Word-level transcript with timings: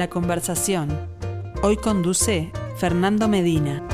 La 0.00 0.08
conversación. 0.08 0.88
Hoy 1.62 1.76
conduce 1.76 2.50
Fernando 2.78 3.28
Medina. 3.28 3.86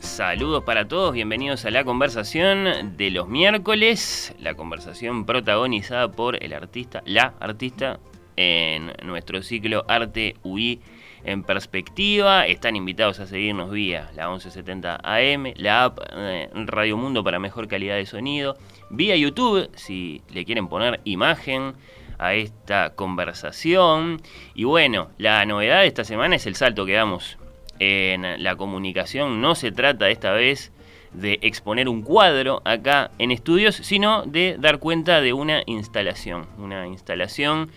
Saludos 0.00 0.64
para 0.64 0.86
todos, 0.86 1.14
bienvenidos 1.14 1.64
a 1.64 1.70
la 1.70 1.82
conversación 1.84 2.94
de 2.98 3.10
los 3.10 3.26
miércoles, 3.26 4.34
la 4.38 4.52
conversación 4.52 5.24
protagonizada 5.24 6.12
por 6.12 6.44
el 6.44 6.52
artista, 6.52 7.02
la 7.06 7.32
artista 7.40 8.00
en 8.36 8.92
nuestro 9.02 9.42
ciclo 9.42 9.86
Arte 9.88 10.36
UI 10.42 10.82
en 11.24 11.42
perspectiva. 11.42 12.46
Están 12.46 12.76
invitados 12.76 13.20
a 13.20 13.26
seguirnos 13.26 13.70
vía 13.70 14.10
la 14.14 14.28
1170 14.28 15.00
AM, 15.02 15.52
la 15.56 15.84
app 15.84 15.98
eh, 16.12 16.48
Radio 16.54 16.96
Mundo 16.96 17.24
para 17.24 17.38
mejor 17.38 17.68
calidad 17.68 17.96
de 17.96 18.06
sonido, 18.06 18.56
vía 18.90 19.16
YouTube 19.16 19.70
si 19.74 20.22
le 20.32 20.44
quieren 20.44 20.68
poner 20.68 21.00
imagen 21.04 21.74
a 22.18 22.34
esta 22.34 22.94
conversación. 22.94 24.20
Y 24.54 24.64
bueno, 24.64 25.10
la 25.18 25.44
novedad 25.46 25.80
de 25.80 25.86
esta 25.86 26.04
semana 26.04 26.36
es 26.36 26.46
el 26.46 26.56
salto 26.56 26.86
que 26.86 26.92
damos 26.92 27.38
en 27.78 28.42
la 28.42 28.56
comunicación. 28.56 29.40
No 29.40 29.54
se 29.54 29.72
trata 29.72 30.08
esta 30.08 30.32
vez 30.32 30.72
de 31.12 31.38
exponer 31.42 31.88
un 31.88 32.02
cuadro 32.02 32.60
acá 32.64 33.10
en 33.18 33.30
estudios, 33.30 33.76
sino 33.76 34.22
de 34.24 34.56
dar 34.58 34.78
cuenta 34.78 35.20
de 35.20 35.32
una 35.32 35.62
instalación. 35.66 36.46
Una 36.58 36.86
instalación 36.86 37.70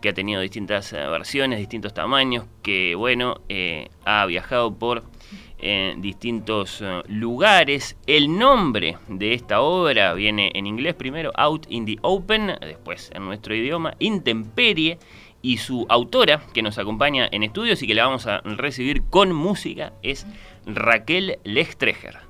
que 0.00 0.08
ha 0.08 0.14
tenido 0.14 0.40
distintas 0.40 0.92
eh, 0.92 0.96
versiones, 0.96 1.58
distintos 1.58 1.94
tamaños, 1.94 2.46
que 2.62 2.94
bueno, 2.94 3.40
eh, 3.48 3.88
ha 4.04 4.26
viajado 4.26 4.74
por 4.78 5.04
eh, 5.58 5.94
distintos 5.98 6.82
lugares. 7.06 7.96
El 8.06 8.38
nombre 8.38 8.96
de 9.08 9.34
esta 9.34 9.60
obra 9.60 10.14
viene 10.14 10.50
en 10.54 10.66
inglés 10.66 10.94
primero, 10.94 11.30
Out 11.36 11.66
in 11.68 11.86
the 11.86 11.96
Open, 12.02 12.52
después 12.60 13.10
en 13.14 13.24
nuestro 13.24 13.54
idioma, 13.54 13.94
Intemperie, 13.98 14.98
y 15.42 15.56
su 15.56 15.86
autora, 15.88 16.42
que 16.52 16.62
nos 16.62 16.78
acompaña 16.78 17.28
en 17.32 17.42
estudios 17.42 17.82
y 17.82 17.86
que 17.86 17.94
la 17.94 18.04
vamos 18.04 18.26
a 18.26 18.40
recibir 18.40 19.02
con 19.08 19.32
música, 19.32 19.94
es 20.02 20.26
Raquel 20.66 21.38
Lestreger. 21.44 22.29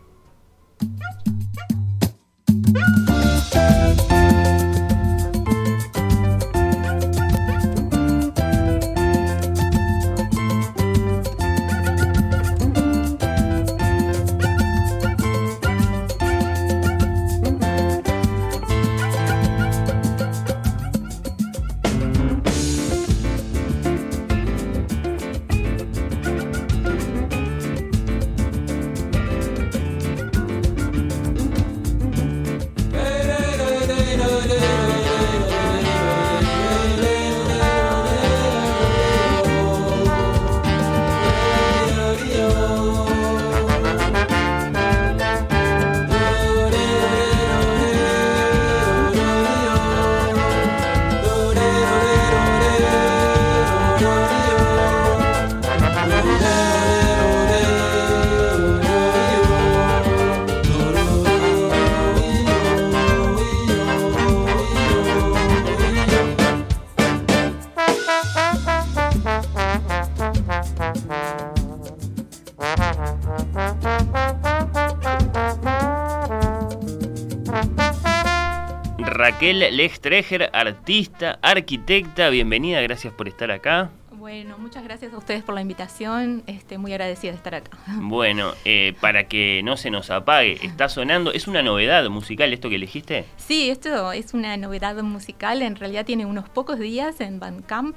Raquel 79.40 79.74
Lextreger, 79.74 80.50
artista, 80.52 81.38
arquitecta, 81.40 82.28
bienvenida, 82.28 82.82
gracias 82.82 83.14
por 83.14 83.26
estar 83.26 83.50
acá. 83.50 83.90
Bueno, 84.12 84.58
muchas 84.58 84.84
gracias 84.84 85.14
a 85.14 85.16
ustedes 85.16 85.42
por 85.42 85.54
la 85.54 85.62
invitación, 85.62 86.42
este, 86.46 86.76
muy 86.76 86.92
agradecida 86.92 87.30
de 87.30 87.38
estar 87.38 87.54
acá. 87.54 87.78
Bueno, 88.02 88.52
eh, 88.66 88.92
para 89.00 89.28
que 89.28 89.62
no 89.64 89.78
se 89.78 89.88
nos 89.88 90.10
apague, 90.10 90.58
está 90.62 90.90
sonando, 90.90 91.32
¿es 91.32 91.48
una 91.48 91.62
novedad 91.62 92.06
musical 92.10 92.52
esto 92.52 92.68
que 92.68 92.74
elegiste? 92.74 93.24
Sí, 93.38 93.70
esto 93.70 94.12
es 94.12 94.34
una 94.34 94.58
novedad 94.58 95.02
musical, 95.02 95.62
en 95.62 95.76
realidad 95.76 96.04
tiene 96.04 96.26
unos 96.26 96.46
pocos 96.50 96.78
días 96.78 97.18
en 97.22 97.40
Bandcamp, 97.40 97.96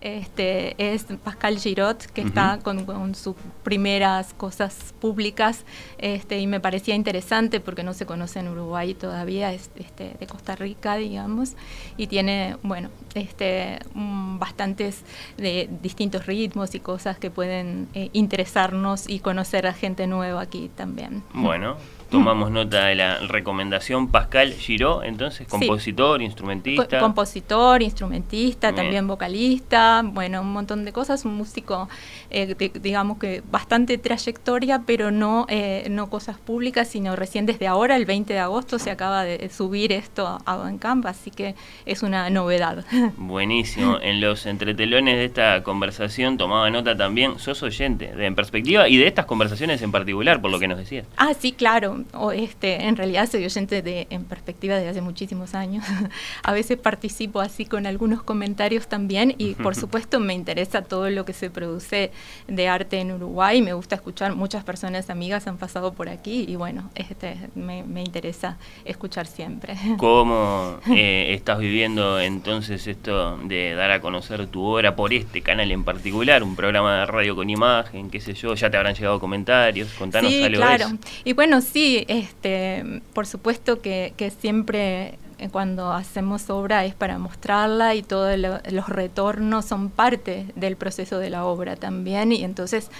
este, 0.00 0.74
es 0.78 1.04
Pascal 1.22 1.58
Girot, 1.58 2.06
que 2.06 2.22
está 2.22 2.58
con, 2.62 3.14
sus 3.14 3.34
primeras 3.62 4.34
cosas 4.34 4.94
públicas, 5.00 5.64
este, 5.98 6.38
y 6.38 6.46
me 6.46 6.60
parecía 6.60 6.94
interesante 6.94 7.60
porque 7.60 7.82
no 7.82 7.92
se 7.92 8.06
conoce 8.06 8.40
en 8.40 8.48
Uruguay 8.48 8.94
todavía, 8.94 9.52
es 9.52 9.70
este, 9.76 10.14
de 10.18 10.26
Costa 10.26 10.56
Rica, 10.56 10.96
digamos, 10.96 11.54
y 11.96 12.06
tiene, 12.06 12.56
bueno, 12.62 12.90
este, 13.14 13.78
bastantes 13.94 15.04
de 15.36 15.68
distintos 15.82 16.26
ritmos 16.26 16.74
y 16.74 16.80
cosas 16.80 17.18
que 17.18 17.30
pueden 17.30 17.88
eh, 17.94 18.10
interesarnos 18.12 19.08
y 19.08 19.20
conocer 19.20 19.66
a 19.66 19.72
gente 19.72 20.06
nueva 20.06 20.40
aquí 20.40 20.70
también. 20.74 21.22
Bueno 21.34 21.76
tomamos 22.10 22.50
nota 22.50 22.86
de 22.86 22.96
la 22.96 23.18
recomendación. 23.20 24.08
Pascal 24.08 24.52
Giró, 24.52 25.02
entonces, 25.02 25.46
compositor, 25.48 26.20
instrumentista. 26.20 26.98
compositor, 26.98 27.82
instrumentista, 27.82 28.74
también 28.74 29.06
vocalista, 29.06 30.02
bueno, 30.04 30.42
un 30.42 30.52
montón 30.52 30.84
de 30.84 30.92
cosas, 30.92 31.24
un 31.24 31.34
músico, 31.34 31.88
eh, 32.30 32.54
digamos 32.82 33.18
que 33.18 33.42
bastante 33.50 33.96
trayectoria, 33.96 34.82
pero 34.84 35.10
no, 35.10 35.46
eh, 35.48 35.86
no 35.90 36.10
cosas 36.10 36.38
públicas, 36.38 36.88
sino 36.88 37.16
recién 37.16 37.46
desde 37.46 37.66
ahora, 37.66 37.96
el 37.96 38.04
20 38.04 38.32
de 38.32 38.40
agosto, 38.40 38.78
se 38.78 38.90
acaba 38.90 39.24
de 39.24 39.48
subir 39.48 39.92
esto 39.92 40.38
a 40.44 40.56
Bandcamp, 40.56 41.06
así 41.06 41.30
que 41.30 41.54
es 41.86 42.02
una 42.02 42.28
novedad. 42.30 42.84
Buenísimo. 43.16 43.98
En 44.02 44.20
los 44.20 44.46
entretelones 44.46 45.16
de 45.16 45.24
esta 45.26 45.62
conversación 45.62 46.36
tomaba 46.36 46.68
nota 46.70 46.96
también, 46.96 47.38
sos 47.38 47.62
oyente 47.62 48.14
de 48.14 48.26
En 48.26 48.34
Perspectiva 48.34 48.88
y 48.88 48.96
de 48.96 49.06
estas 49.06 49.26
conversaciones 49.26 49.80
en 49.82 49.92
particular, 49.92 50.40
por 50.40 50.50
lo 50.50 50.58
que 50.58 50.66
nos 50.66 50.78
decías. 50.78 51.06
Ah, 51.16 51.32
sí, 51.38 51.52
claro 51.52 51.99
o 52.12 52.32
este, 52.32 52.84
en 52.84 52.96
realidad 52.96 53.28
soy 53.30 53.44
oyente 53.44 53.82
de 53.82 54.06
En 54.10 54.24
Perspectiva 54.24 54.76
desde 54.76 54.90
hace 54.90 55.00
muchísimos 55.00 55.54
años. 55.54 55.84
a 56.42 56.52
veces 56.52 56.78
participo 56.78 57.40
así 57.40 57.64
con 57.64 57.86
algunos 57.86 58.22
comentarios 58.22 58.86
también 58.86 59.34
y 59.38 59.54
por 59.54 59.74
supuesto 59.74 60.20
me 60.20 60.34
interesa 60.34 60.82
todo 60.82 61.10
lo 61.10 61.24
que 61.24 61.32
se 61.32 61.50
produce 61.50 62.10
de 62.48 62.68
arte 62.68 63.00
en 63.00 63.12
Uruguay. 63.12 63.62
Me 63.62 63.72
gusta 63.72 63.96
escuchar, 63.96 64.34
muchas 64.34 64.64
personas 64.64 65.10
amigas 65.10 65.46
han 65.46 65.56
pasado 65.56 65.92
por 65.92 66.08
aquí 66.08 66.44
y 66.48 66.56
bueno, 66.56 66.90
este, 66.94 67.36
me, 67.54 67.80
interesa 68.00 68.56
escuchar 68.84 69.26
siempre. 69.26 69.76
¿Cómo 69.98 70.78
eh, 70.90 71.34
estás 71.34 71.58
viviendo 71.58 72.20
entonces 72.20 72.86
esto 72.86 73.36
de 73.38 73.74
dar 73.74 73.90
a 73.90 74.00
conocer 74.00 74.46
tu 74.46 74.62
obra 74.62 74.96
por 74.96 75.12
este 75.12 75.42
canal 75.42 75.70
en 75.70 75.84
particular? 75.84 76.42
Un 76.42 76.56
programa 76.56 77.00
de 77.00 77.06
radio 77.06 77.36
con 77.36 77.50
imagen, 77.50 78.10
qué 78.10 78.20
sé 78.20 78.34
yo, 78.34 78.54
ya 78.54 78.70
te 78.70 78.76
habrán 78.76 78.94
llegado 78.94 79.20
comentarios, 79.20 79.88
contanos 79.98 80.30
sí, 80.30 80.42
algo 80.42 80.58
claro. 80.58 80.86
Y 81.24 81.32
bueno, 81.32 81.60
sí, 81.60 81.89
este, 82.08 83.02
por 83.12 83.26
supuesto 83.26 83.80
que, 83.80 84.32
siempre 84.40 85.18
eh, 85.38 85.48
cuando 85.50 85.92
hacemos 85.92 86.50
obra 86.50 86.84
es 86.84 86.94
para 86.94 87.18
mostrarla 87.18 87.94
y 87.94 88.02
todos 88.02 88.38
los 88.38 88.88
retornos 88.88 89.64
son 89.64 89.90
parte 89.90 90.46
del 90.56 90.76
proceso 90.76 91.18
de 91.18 91.30
la 91.30 91.44
obra 91.44 91.76
también 91.76 92.32
y 92.32 92.44
entonces 92.44 92.90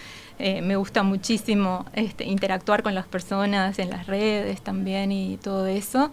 eh, 0.42 0.62
me 0.62 0.76
gusta 0.76 1.02
muchísimo 1.02 1.84
este, 1.92 2.24
interactuar 2.24 2.82
con 2.82 2.94
las 2.94 3.06
personas 3.06 3.78
en 3.78 3.90
las 3.90 4.06
redes 4.06 4.62
también 4.62 5.12
y 5.12 5.36
todo 5.36 5.66
eso. 5.66 6.12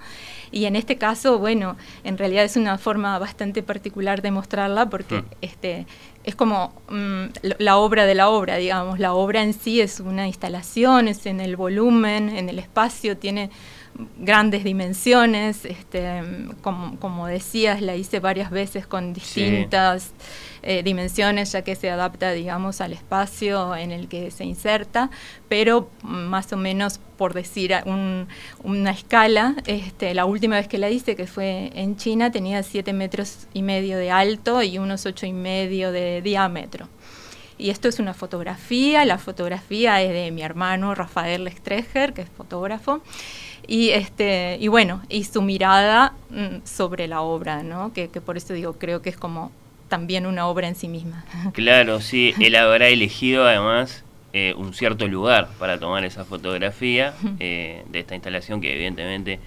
Y 0.52 0.66
en 0.66 0.76
este 0.76 0.98
caso, 0.98 1.40
bueno, 1.40 1.78
en 2.04 2.18
realidad 2.18 2.44
es 2.44 2.58
una 2.58 2.78
forma 2.78 3.18
bastante 3.20 3.64
particular 3.64 4.22
de 4.22 4.32
mostrarla 4.32 4.90
porque 4.90 5.22
mm. 5.22 5.26
este, 5.42 5.88
es 6.28 6.36
como 6.36 6.74
mm, 6.90 7.28
la 7.58 7.78
obra 7.78 8.06
de 8.06 8.14
la 8.14 8.28
obra, 8.28 8.58
digamos. 8.58 9.00
La 9.00 9.14
obra 9.14 9.42
en 9.44 9.54
sí 9.54 9.80
es 9.80 10.02
una 10.02 10.28
instalación, 10.28 11.08
es 11.08 11.26
en 11.26 11.40
el 11.40 11.56
volumen, 11.56 12.28
en 12.28 12.50
el 12.50 12.60
espacio, 12.60 13.16
tiene 13.16 13.50
grandes 14.18 14.64
dimensiones, 14.64 15.66
este, 15.66 16.22
como, 16.62 17.00
como, 17.00 17.28
decías, 17.28 17.82
la 17.82 17.96
hice 17.96 18.20
varias 18.20 18.52
veces 18.52 18.86
con 18.86 19.14
distintas 19.14 20.12
eh, 20.62 20.84
dimensiones, 20.84 21.52
ya 21.52 21.64
que 21.64 21.76
se 21.76 21.90
adapta, 21.90 22.32
digamos, 22.32 22.82
al 22.82 22.94
espacio 22.94 23.76
en 23.76 23.92
el 23.92 24.08
que 24.08 24.32
se 24.32 24.44
inserta, 24.44 25.10
pero 25.50 25.90
más 26.04 26.52
o 26.54 26.58
menos, 26.58 27.00
por 27.18 27.34
decir 27.34 27.74
una 28.64 28.92
escala, 28.92 29.56
este, 29.66 30.14
la 30.14 30.26
última 30.26 30.58
vez 30.58 30.68
que 30.68 30.78
la 30.78 30.90
hice, 30.90 31.16
que 31.16 31.26
fue 31.26 31.72
en 31.74 31.96
China, 31.96 32.32
tenía 32.32 32.62
7 32.64 32.94
metros 32.94 33.48
y 33.54 33.62
medio 33.62 33.98
de 33.98 34.12
alto 34.12 34.62
y 34.62 34.78
unos 34.78 35.06
ocho 35.06 35.26
y 35.26 35.34
medio 35.34 35.92
de 35.92 36.22
diámetro. 36.22 36.88
Y 37.58 37.72
esto 37.72 37.88
es 37.88 38.00
una 38.00 38.14
fotografía, 38.14 39.04
la 39.06 39.18
fotografía 39.18 40.02
es 40.04 40.14
de 40.14 40.32
mi 40.32 40.44
hermano 40.44 40.94
Rafael 40.94 41.44
Lestreger, 41.44 42.14
que 42.14 42.22
es 42.22 42.30
fotógrafo. 42.30 43.02
Y, 43.68 43.90
este, 43.90 44.58
y 44.60 44.70
bueno, 44.70 45.02
y 45.10 45.26
su 45.26 45.42
mirada 45.42 46.14
mm, 46.30 46.66
sobre 46.66 47.08
la 47.08 47.22
obra, 47.22 47.64
¿no? 47.64 47.92
Que, 47.94 48.08
que 48.08 48.22
por 48.22 48.38
eso 48.38 48.54
digo, 48.54 48.74
creo 48.74 49.02
que 49.02 49.10
es 49.10 49.18
como 49.18 49.52
también 49.88 50.26
una 50.26 50.48
obra 50.48 50.68
en 50.68 50.76
sí 50.76 50.88
misma. 50.88 51.26
Claro, 51.54 52.02
sí, 52.02 52.34
él 52.40 52.56
habrá 52.56 52.88
elegido 52.88 53.46
además 53.46 54.04
eh, 54.34 54.54
un 54.58 54.74
cierto 54.74 55.08
lugar 55.08 55.50
para 55.60 55.80
tomar 55.80 56.06
esa 56.06 56.26
fotografía 56.26 57.14
eh, 57.40 57.84
de 57.90 58.00
esta 58.00 58.16
instalación 58.16 58.62
que 58.62 58.74
evidentemente 58.74 59.40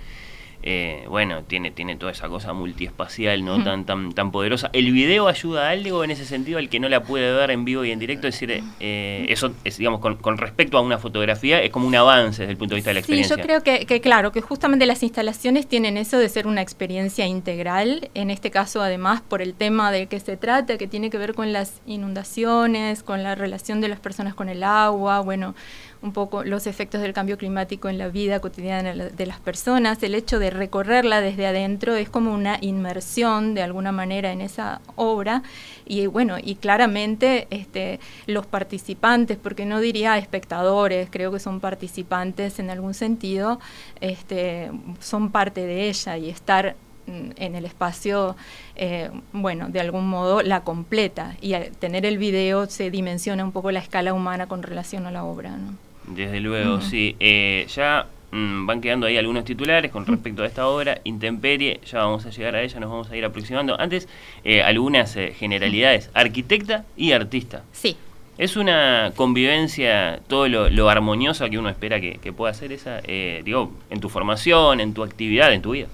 eh, 0.62 1.04
bueno, 1.08 1.42
tiene, 1.44 1.70
tiene 1.70 1.96
toda 1.96 2.12
esa 2.12 2.28
cosa 2.28 2.52
multiespacial, 2.52 3.44
¿no? 3.44 3.64
tan, 3.64 3.86
tan, 3.86 4.12
tan 4.12 4.30
poderosa. 4.30 4.68
¿El 4.72 4.92
video 4.92 5.28
ayuda 5.28 5.68
a 5.68 5.70
algo 5.70 6.04
en 6.04 6.10
ese 6.10 6.26
sentido 6.26 6.58
al 6.58 6.68
que 6.68 6.78
no 6.80 6.88
la 6.88 7.02
puede 7.02 7.32
ver 7.32 7.50
en 7.50 7.64
vivo 7.64 7.84
y 7.84 7.90
en 7.90 7.98
directo? 7.98 8.28
Es 8.28 8.38
decir, 8.38 8.62
eh, 8.78 9.26
eso, 9.28 9.52
es, 9.64 9.78
digamos, 9.78 10.00
con, 10.00 10.16
con, 10.16 10.36
respecto 10.36 10.76
a 10.76 10.82
una 10.82 10.98
fotografía, 10.98 11.62
es 11.62 11.70
como 11.70 11.86
un 11.86 11.94
avance 11.94 12.42
desde 12.42 12.52
el 12.52 12.58
punto 12.58 12.74
de 12.74 12.76
vista 12.76 12.90
de 12.90 12.94
la 12.94 13.00
experiencia. 13.00 13.36
Sí, 13.36 13.40
yo 13.40 13.46
creo 13.46 13.62
que, 13.62 13.86
que, 13.86 14.00
claro, 14.00 14.32
que 14.32 14.42
justamente 14.42 14.84
las 14.84 15.02
instalaciones 15.02 15.66
tienen 15.66 15.96
eso 15.96 16.18
de 16.18 16.28
ser 16.28 16.46
una 16.46 16.60
experiencia 16.60 17.26
integral, 17.26 18.10
en 18.14 18.30
este 18.30 18.50
caso 18.50 18.82
además 18.82 19.22
por 19.22 19.40
el 19.40 19.54
tema 19.54 19.90
de 19.90 20.06
que 20.06 20.20
se 20.20 20.36
trata, 20.36 20.76
que 20.76 20.86
tiene 20.86 21.08
que 21.08 21.16
ver 21.16 21.34
con 21.34 21.52
las 21.52 21.80
inundaciones, 21.86 23.02
con 23.02 23.22
la 23.22 23.34
relación 23.34 23.80
de 23.80 23.88
las 23.88 24.00
personas 24.00 24.34
con 24.34 24.48
el 24.48 24.62
agua, 24.62 25.20
bueno, 25.20 25.54
un 26.02 26.12
poco 26.12 26.44
los 26.44 26.67
efectos 26.67 27.02
del 27.02 27.12
cambio 27.12 27.37
climático 27.37 27.88
en 27.88 27.99
la 27.99 28.08
vida 28.08 28.41
cotidiana 28.41 28.94
de 28.94 29.26
las 29.26 29.38
personas, 29.38 30.02
el 30.02 30.14
hecho 30.14 30.38
de 30.38 30.50
recorrerla 30.50 31.20
desde 31.20 31.47
adentro 31.47 31.94
es 31.94 32.08
como 32.08 32.32
una 32.32 32.56
inmersión 32.61 33.55
de 33.55 33.62
alguna 33.62 33.93
manera 33.93 34.32
en 34.32 34.41
esa 34.41 34.81
obra 34.97 35.43
y 35.85 36.06
bueno, 36.06 36.37
y 36.43 36.55
claramente 36.55 37.49
este, 37.50 38.00
los 38.26 38.47
participantes, 38.47 39.37
porque 39.37 39.67
no 39.67 39.81
diría 39.81 40.17
espectadores, 40.17 41.08
creo 41.11 41.32
que 41.32 41.38
son 41.38 41.61
participantes 41.61 42.58
en 42.58 42.70
algún 42.70 42.94
sentido, 42.94 43.61
este, 44.00 44.70
son 45.00 45.31
parte 45.31 45.67
de 45.67 45.88
ella 45.88 46.17
y 46.17 46.31
estar 46.31 46.76
mm, 47.06 47.31
en 47.37 47.55
el 47.56 47.67
espacio, 47.67 48.37
eh, 48.75 49.11
bueno, 49.32 49.69
de 49.69 49.81
algún 49.81 50.08
modo 50.08 50.43
la 50.43 50.62
completa 50.62 51.37
y 51.43 51.52
al 51.52 51.73
tener 51.73 52.06
el 52.06 52.17
video 52.17 52.67
se 52.67 52.91
dimensiona 52.91 53.44
un 53.44 53.52
poco 53.52 53.70
la 53.70 53.81
escala 53.81 54.14
humana 54.14 54.47
con 54.47 54.62
relación 54.62 55.06
a 55.06 55.11
la 55.11 55.25
obra. 55.25 55.56
¿no? 55.56 55.89
Desde 56.14 56.40
luego, 56.40 56.80
sí. 56.80 57.16
Eh, 57.20 57.66
ya 57.74 58.06
mm, 58.30 58.66
van 58.66 58.80
quedando 58.80 59.06
ahí 59.06 59.16
algunos 59.16 59.44
titulares 59.44 59.90
con 59.90 60.06
respecto 60.06 60.42
a 60.42 60.46
esta 60.46 60.66
obra, 60.66 61.00
Intemperie, 61.04 61.80
ya 61.86 61.98
vamos 61.98 62.26
a 62.26 62.30
llegar 62.30 62.56
a 62.56 62.62
ella, 62.62 62.80
nos 62.80 62.90
vamos 62.90 63.10
a 63.10 63.16
ir 63.16 63.24
aproximando. 63.24 63.78
Antes, 63.80 64.08
eh, 64.44 64.62
algunas 64.62 65.16
eh, 65.16 65.34
generalidades, 65.38 66.10
arquitecta 66.14 66.84
y 66.96 67.12
artista. 67.12 67.64
Sí. 67.72 67.96
Es 68.38 68.56
una 68.56 69.12
convivencia, 69.16 70.20
todo 70.26 70.48
lo, 70.48 70.70
lo 70.70 70.88
armoniosa 70.88 71.50
que 71.50 71.58
uno 71.58 71.68
espera 71.68 72.00
que, 72.00 72.18
que 72.18 72.32
pueda 72.32 72.54
ser 72.54 72.72
esa, 72.72 73.00
digo, 73.00 73.72
en 73.90 74.00
tu 74.00 74.08
formación, 74.08 74.80
en 74.80 74.94
tu 74.94 75.04
actividad, 75.04 75.52
en 75.52 75.60
tu 75.60 75.72
vida. 75.72 75.88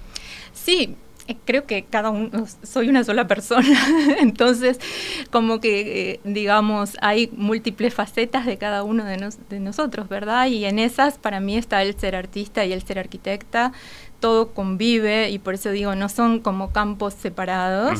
Sí, 0.53 0.83
eh, 0.83 0.95
creo 1.45 1.65
que 1.65 1.85
cada 1.85 2.09
uno, 2.09 2.45
soy 2.63 2.89
una 2.89 3.03
sola 3.03 3.27
persona, 3.27 3.67
entonces 4.19 4.79
como 5.31 5.59
que, 5.59 6.11
eh, 6.11 6.19
digamos, 6.23 6.97
hay 7.01 7.29
múltiples 7.35 7.93
facetas 7.93 8.45
de 8.45 8.57
cada 8.57 8.83
uno 8.83 9.03
de, 9.03 9.29
de, 9.49 9.59
nosotros, 9.59 10.09
¿verdad? 10.09 10.47
Y 10.47 10.65
en 10.65 10.79
esas 10.79 11.17
para 11.17 11.39
mí 11.39 11.57
está 11.57 11.81
el 11.81 11.97
ser 11.99 12.15
artista 12.15 12.65
y 12.65 12.73
el 12.73 12.83
ser 12.83 12.99
arquitecta, 12.99 13.73
todo 14.19 14.53
convive 14.53 15.29
y 15.29 15.39
por 15.39 15.53
eso 15.53 15.69
digo, 15.71 15.95
no 15.95 16.09
son 16.09 16.39
como 16.39 16.71
campos 16.71 17.13
separados, 17.13 17.99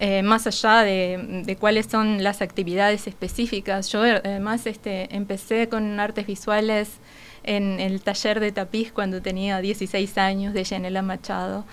eh, 0.00 0.22
más 0.22 0.46
allá 0.46 0.82
de, 0.82 1.42
de, 1.44 1.56
cuáles 1.56 1.86
son 1.86 2.22
las 2.22 2.42
actividades 2.42 3.06
específicas. 3.06 3.90
Yo 3.90 4.02
además 4.02 4.66
este, 4.66 5.14
empecé 5.14 5.68
con 5.68 6.00
artes 6.00 6.26
visuales 6.26 6.98
en 7.44 7.80
el 7.80 8.02
taller 8.02 8.40
de 8.40 8.52
tapiz 8.52 8.92
cuando 8.92 9.22
tenía 9.22 9.60
16 9.60 10.18
años 10.18 10.52
de 10.52 10.64
Yanela 10.64 11.02
Machado. 11.02 11.64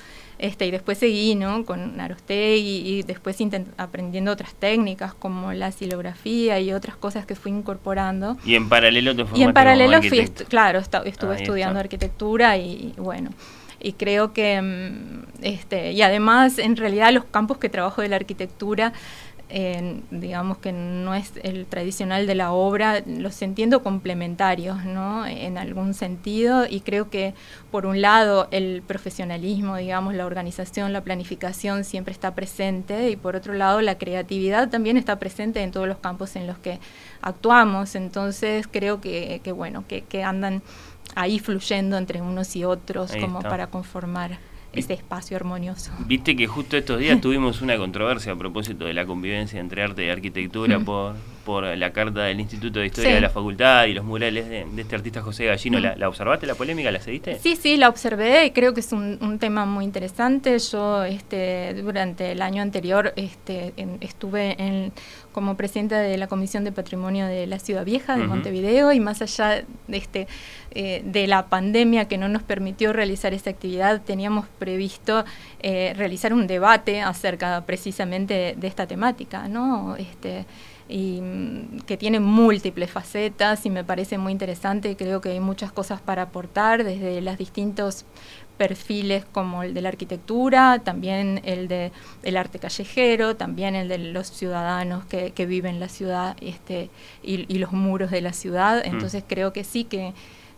Este, 0.43 0.65
y 0.65 0.71
después 0.71 0.97
seguí 0.97 1.35
¿no? 1.35 1.63
con 1.63 2.01
Arostegui 2.01 2.81
y 2.85 3.03
después 3.03 3.37
aprendiendo 3.77 4.29
otras 4.29 4.53
técnicas 4.55 5.13
como 5.13 5.53
la 5.53 5.71
silografía 5.71 6.59
y 6.59 6.73
otras 6.73 6.97
cosas 6.97 7.25
que 7.25 7.33
fui 7.33 7.49
incorporando. 7.53 8.35
Y 8.43 8.55
en 8.55 8.67
paralelo 8.67 9.15
te 9.15 9.25
Y 9.35 9.43
en 9.43 9.53
paralelo 9.53 10.01
fui, 10.03 10.27
claro, 10.49 10.79
estuve 10.79 11.35
estudiando 11.37 11.79
arquitectura 11.79 12.57
y, 12.57 12.93
bueno, 12.97 13.29
y 13.79 13.93
creo 13.93 14.33
que, 14.33 14.61
mm, 14.61 15.43
este, 15.43 15.93
y 15.93 16.01
además 16.01 16.59
en 16.59 16.75
realidad 16.75 17.13
los 17.13 17.23
campos 17.23 17.57
que 17.57 17.69
trabajo 17.69 18.01
de 18.01 18.09
la 18.09 18.17
arquitectura 18.17 18.91
digamos 20.09 20.57
que 20.57 20.71
no 20.71 21.13
es 21.13 21.33
el 21.43 21.67
tradicional 21.67 22.25
de 22.25 22.33
la 22.33 22.51
obra, 22.51 23.03
los 23.05 23.39
entiendo 23.43 23.83
complementarios, 23.83 24.83
¿no? 24.83 25.27
En 25.27 25.59
algún 25.59 25.93
sentido, 25.93 26.65
y 26.67 26.79
creo 26.79 27.11
que 27.11 27.35
por 27.69 27.85
un 27.85 28.01
lado 28.01 28.47
el 28.49 28.81
profesionalismo, 28.81 29.77
digamos, 29.77 30.15
la 30.15 30.25
organización, 30.25 30.91
la 30.91 31.01
planificación 31.01 31.83
siempre 31.83 32.13
está 32.13 32.33
presente, 32.33 33.11
y 33.11 33.15
por 33.15 33.35
otro 33.35 33.53
lado 33.53 33.81
la 33.81 33.99
creatividad 33.99 34.69
también 34.69 34.97
está 34.97 35.19
presente 35.19 35.61
en 35.61 35.69
todos 35.69 35.87
los 35.87 35.99
campos 35.99 36.35
en 36.35 36.47
los 36.47 36.57
que 36.57 36.79
actuamos, 37.21 37.93
entonces 37.93 38.67
creo 38.67 39.01
que, 39.01 39.39
que 39.43 39.51
bueno, 39.51 39.85
que, 39.87 40.01
que 40.01 40.23
andan 40.23 40.63
ahí 41.13 41.37
fluyendo 41.37 41.97
entre 41.97 42.21
unos 42.21 42.55
y 42.55 42.65
otros 42.65 43.11
como 43.19 43.39
para 43.41 43.67
conformar 43.67 44.39
ese 44.73 44.93
espacio 44.93 45.37
armonioso. 45.37 45.91
Viste 46.05 46.35
que 46.35 46.47
justo 46.47 46.77
estos 46.77 46.99
días 46.99 47.21
tuvimos 47.21 47.61
una 47.61 47.77
controversia 47.77 48.33
a 48.33 48.35
propósito 48.35 48.85
de 48.85 48.93
la 48.93 49.05
convivencia 49.05 49.59
entre 49.59 49.83
arte 49.83 50.05
y 50.05 50.09
arquitectura 50.09 50.79
por, 50.85 51.15
por 51.45 51.63
la 51.77 51.91
carta 51.91 52.23
del 52.23 52.39
Instituto 52.39 52.79
de 52.79 52.87
Historia 52.87 53.15
de 53.15 53.21
la 53.21 53.29
Facultad 53.29 53.85
y 53.85 53.93
los 53.93 54.03
murales 54.03 54.47
de, 54.49 54.65
este 54.77 54.95
artista 54.95 55.21
José 55.21 55.45
Gallino. 55.45 55.79
¿La, 55.79 56.07
observaste 56.07 56.45
la 56.45 56.55
polémica? 56.55 56.91
¿La 56.91 56.99
seguiste? 56.99 57.39
Sí, 57.39 57.55
sí, 57.55 57.77
la 57.77 57.89
observé 57.89 58.45
y 58.45 58.51
creo 58.51 58.73
que 58.73 58.79
es 58.79 58.91
un, 58.91 59.37
tema 59.39 59.65
muy 59.65 59.85
interesante. 59.85 60.57
Yo 60.59 61.03
este, 61.03 61.73
durante 61.75 62.31
el 62.31 62.41
año 62.41 62.61
anterior 62.61 63.13
este, 63.15 63.73
estuve 63.99 64.55
en, 64.61 64.91
como 65.31 65.57
presidenta 65.57 65.99
de 65.99 66.17
la 66.17 66.27
Comisión 66.27 66.63
de 66.63 66.71
Patrimonio 66.71 67.25
de 67.25 67.47
la 67.47 67.59
Ciudad 67.59 67.83
Vieja 67.83 68.15
de 68.15 68.25
Montevideo 68.25 68.93
y 68.93 68.99
más 68.99 69.21
allá 69.21 69.63
de, 69.87 69.97
este, 69.97 70.27
eh, 70.71 71.01
de 71.05 71.27
la 71.27 71.47
pandemia 71.47 72.07
que 72.07 72.17
no 72.17 72.29
nos 72.29 72.43
permitió 72.43 72.93
realizar 72.93 73.33
esta 73.33 73.49
actividad, 73.49 74.01
teníamos 74.01 74.45
previsto 74.59 75.25
eh, 75.59 75.93
realizar 75.97 76.33
un 76.33 76.47
debate 76.47 77.01
acerca 77.01 77.63
precisamente 77.65 78.55
de 78.57 78.67
esta 78.67 78.87
temática, 78.87 79.47
¿no? 79.47 79.95
Este, 79.97 80.45
y 80.89 81.21
mm, 81.21 81.81
que 81.85 81.97
tiene 81.97 82.19
múltiples 82.19 82.91
facetas 82.91 83.65
y 83.65 83.69
me 83.69 83.83
parece 83.83 84.17
muy 84.17 84.31
interesante. 84.31 84.95
Creo 84.95 85.21
que 85.21 85.29
hay 85.29 85.39
muchas 85.39 85.71
cosas 85.71 86.01
para 86.01 86.23
aportar 86.23 86.83
desde 86.83 87.21
los 87.21 87.37
distintos 87.37 88.05
perfiles 88.57 89.25
como 89.31 89.63
el 89.63 89.73
de 89.73 89.81
la 89.81 89.89
arquitectura, 89.89 90.79
también 90.79 91.41
el 91.43 91.67
de 91.67 91.91
el 92.21 92.37
arte 92.37 92.59
callejero, 92.59 93.35
también 93.35 93.75
el 93.75 93.87
de 93.87 93.97
los 93.97 94.27
ciudadanos 94.27 95.05
que, 95.05 95.31
que 95.31 95.45
viven 95.45 95.79
la 95.79 95.89
ciudad 95.89 96.37
este, 96.39 96.89
y, 97.23 97.51
y, 97.53 97.57
los 97.57 97.71
muros 97.71 98.11
de 98.11 98.21
la 98.21 98.33
ciudad. 98.33 98.83
Mm. 98.83 98.89
Entonces 98.89 99.23
creo 99.27 99.53
que 99.53 99.63
sí 99.63 99.83
que 99.85 100.13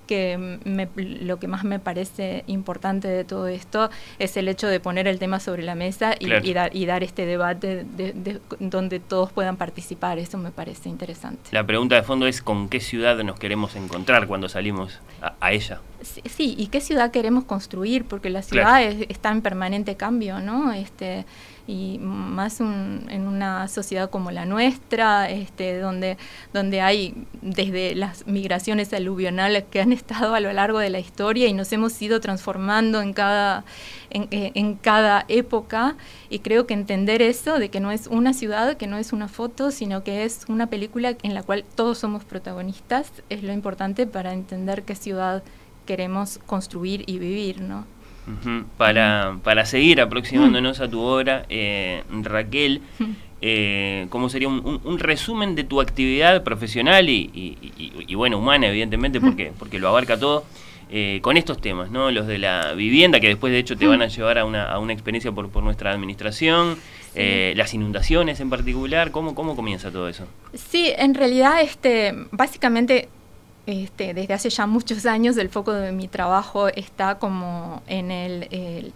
que 0.06 0.60
lo 0.96 1.40
que 1.40 1.48
más 1.48 1.64
me 1.64 1.80
parece 1.80 2.44
importante 2.48 3.08
de 3.08 3.24
todo 3.24 3.48
esto 3.48 3.90
es 4.20 4.38
el 4.38 4.48
hecho 4.48 4.68
de 4.68 4.80
poner 4.80 5.08
el 5.08 5.20
tema 5.20 5.40
sobre 5.40 5.64
la 5.64 5.76
mesa 5.76 6.16
y, 6.20 6.54
dar, 6.54 6.76
y 6.76 6.86
dar 6.86 7.04
este 7.04 7.26
debate 7.26 7.86
de, 7.86 8.40
donde 8.60 9.00
todos 9.00 9.32
puedan 9.32 9.58
participar. 9.58 10.20
Eso 10.20 10.38
me 10.38 10.52
parece 10.52 10.90
interesante. 10.90 11.50
La 11.52 11.66
pregunta 11.66 11.96
de 11.96 12.04
fondo 12.04 12.28
es 12.28 12.42
con 12.42 12.70
qué 12.70 12.80
ciudad 12.80 13.18
nos 13.24 13.40
queremos 13.40 13.76
encontrar 13.76 14.28
cuando 14.28 14.50
salimos 14.50 15.00
a, 15.22 15.52
ella. 15.52 15.82
Sí, 16.02 16.56
y 16.58 16.68
qué 16.68 16.82
ciudad 16.82 17.12
queremos 17.12 17.46
construir, 17.46 18.06
porque 18.06 18.30
la 18.30 18.42
ciudad 18.42 18.82
está 18.82 19.32
en 19.32 19.42
permanente 19.42 19.96
cambio, 19.96 20.40
¿no? 20.40 20.72
Este, 20.72 21.26
y 21.68 21.98
más 22.00 22.60
en 22.60 23.28
una 23.28 23.68
sociedad 23.68 24.10
como 24.10 24.30
la 24.32 24.46
nuestra, 24.46 25.30
este, 25.30 25.80
donde, 25.80 26.18
donde 26.54 26.82
hay 26.82 27.26
desde 27.42 27.96
las 27.96 28.28
migraciones 28.28 28.94
aluvionales 28.94 29.64
que 29.70 29.82
han 29.82 29.92
estado 29.94 30.36
a 30.36 30.40
lo 30.40 30.54
largo 30.54 30.80
de 30.80 30.90
la 30.90 31.00
historia 31.00 31.48
y 31.48 31.54
nos 31.54 31.72
hemos 31.74 32.00
ido 32.02 32.20
transformando 32.20 33.02
en 33.02 33.14
cada, 33.14 33.66
en, 34.12 34.28
eh, 34.32 34.52
en 34.54 34.76
cada 34.76 35.26
época. 35.28 35.96
Y 36.30 36.40
creo 36.40 36.68
que 36.68 36.74
entender 36.74 37.22
eso, 37.22 37.58
de 37.58 37.70
que 37.70 37.80
no 37.80 37.92
es 37.92 38.08
una 38.08 38.34
ciudad, 38.34 38.78
que 38.78 38.88
no 38.88 38.98
es 38.98 39.12
una 39.14 39.28
foto, 39.28 39.72
sino 39.72 40.04
que 40.04 40.24
es 40.24 40.46
una 40.48 40.68
película 40.68 41.16
en 41.24 41.34
la 41.34 41.44
cual 41.44 41.66
todos 41.76 41.98
somos 41.98 42.26
protagonistas, 42.26 43.12
es 43.30 43.44
lo 43.44 43.54
importante 43.54 44.06
para 44.06 44.34
entender 44.34 44.84
qué 44.84 44.96
ciudad 44.96 45.44
queremos 45.86 46.40
construir 46.46 47.04
y 47.08 47.20
vivir, 47.20 47.62
¿no? 47.62 47.86
Para, 48.78 49.38
para, 49.44 49.66
seguir 49.66 50.02
aproximándonos 50.02 50.80
a 50.80 50.90
tu 50.90 51.00
obra, 51.02 51.46
eh, 51.50 52.04
Raquel, 52.22 52.82
eh, 53.42 54.08
¿cómo 54.10 54.30
sería 54.30 54.48
un, 54.48 55.00
resumen 55.00 55.56
de 55.56 55.64
tu 55.64 55.82
actividad 55.82 56.44
profesional 56.44 57.10
y, 57.10 58.16
bueno, 58.16 58.40
humana, 58.40 58.68
evidentemente, 58.68 59.20
porque, 59.20 59.52
porque 59.58 59.80
lo 59.80 59.90
abarca 59.90 60.20
todo? 60.20 60.46
Eh, 60.92 61.18
con 61.24 61.36
estos 61.36 61.60
temas, 61.60 61.90
¿no? 61.90 62.12
Los 62.12 62.28
de 62.28 62.38
la 62.38 62.74
vivienda, 62.74 63.20
que 63.20 63.28
después 63.28 63.52
de 63.52 63.58
hecho 63.58 63.76
te 63.76 63.88
van 63.88 64.04
a 64.04 64.08
llevar 64.08 64.38
a 64.38 64.46
una, 64.46 64.66
a 64.66 64.78
una 64.78 64.94
experiencia 64.94 65.32
por, 65.32 65.50
por 65.50 65.64
nuestra 65.64 65.92
administración, 65.92 66.78
eh, 67.16 67.54
las 67.56 67.74
inundaciones 67.74 68.40
en 68.40 68.52
particular, 68.52 69.10
¿cómo, 69.10 69.34
¿cómo 69.34 69.56
comienza 69.56 69.90
todo 69.90 70.08
eso? 70.08 70.28
Sí, 70.54 70.94
en 70.96 71.16
realidad, 71.16 71.62
este, 71.62 72.14
básicamente, 72.32 73.10
este, 73.68 74.14
desde 74.14 74.34
hace 74.34 74.50
ya 74.50 74.68
muchos 74.68 75.06
años 75.08 75.38
el 75.38 75.50
foco 75.50 75.74
de 75.74 75.92
mi 75.92 76.08
trabajo 76.08 76.68
está 76.68 77.18
como 77.18 77.82
en, 77.88 78.12
el, 78.12 78.48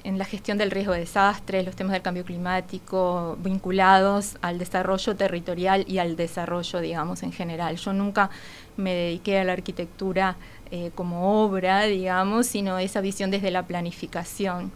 en 0.04 0.18
la 0.18 0.26
gestión 0.26 0.60
del 0.60 0.70
riesgo 0.70 0.94
de 0.94 1.00
desastres, 1.00 1.66
los 1.66 1.76
temas 1.76 1.94
del 1.94 2.04
cambio 2.04 2.24
climático 2.24 3.38
vinculados 3.42 4.38
al 4.42 4.60
desarrollo 4.60 5.16
territorial 5.16 5.86
y 5.88 5.98
al 5.98 6.16
desarrollo, 6.16 6.82
digamos, 6.82 7.24
en 7.24 7.32
general. 7.32 7.78
Yo 7.78 7.94
nunca 7.94 8.30
me 8.78 8.94
dediqué 8.94 9.40
a 9.40 9.44
la 9.44 9.54
arquitectura 9.54 10.38
eh, 10.72 10.92
como 10.94 11.44
obra, 11.44 11.84
digamos, 11.84 12.46
sino 12.46 12.78
esa 12.78 13.02
visión 13.02 13.32
desde 13.32 13.50
la 13.50 13.64
planificación. 13.66 14.72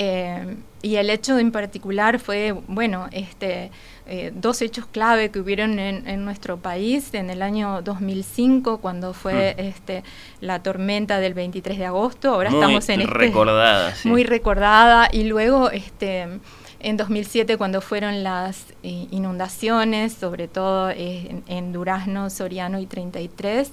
Eh, 0.00 0.54
y 0.80 0.94
el 0.94 1.10
hecho 1.10 1.40
en 1.40 1.50
particular 1.50 2.20
fue, 2.20 2.52
bueno, 2.68 3.08
este, 3.10 3.72
eh, 4.06 4.30
dos 4.32 4.62
hechos 4.62 4.86
clave 4.86 5.32
que 5.32 5.40
hubieron 5.40 5.80
en, 5.80 6.24
nuestro 6.24 6.58
país 6.58 7.12
en 7.14 7.30
el 7.30 7.42
año 7.42 7.82
2005, 7.82 8.78
cuando 8.78 9.12
fue 9.12 9.56
hmm. 9.58 9.60
este, 9.60 10.04
la 10.40 10.62
tormenta 10.62 11.18
del 11.18 11.34
23 11.34 11.78
de 11.78 11.86
agosto. 11.86 12.32
Ahora 12.32 12.50
estamos 12.50 12.88
en 12.90 13.00
este, 13.00 13.12
recordada, 13.12 13.92
muy 14.04 14.22
recordada. 14.22 15.08
Y 15.10 15.24
luego, 15.24 15.72
este, 15.72 16.28
en 16.78 16.96
2007, 16.96 17.56
cuando 17.56 17.80
fueron 17.80 18.22
las 18.22 18.66
inundaciones, 18.82 20.12
sobre 20.12 20.46
todo 20.46 20.90
en, 20.90 21.42
en 21.48 21.72
Durazno, 21.72 22.30
Soriano 22.30 22.78
y 22.78 22.86
33. 22.86 23.72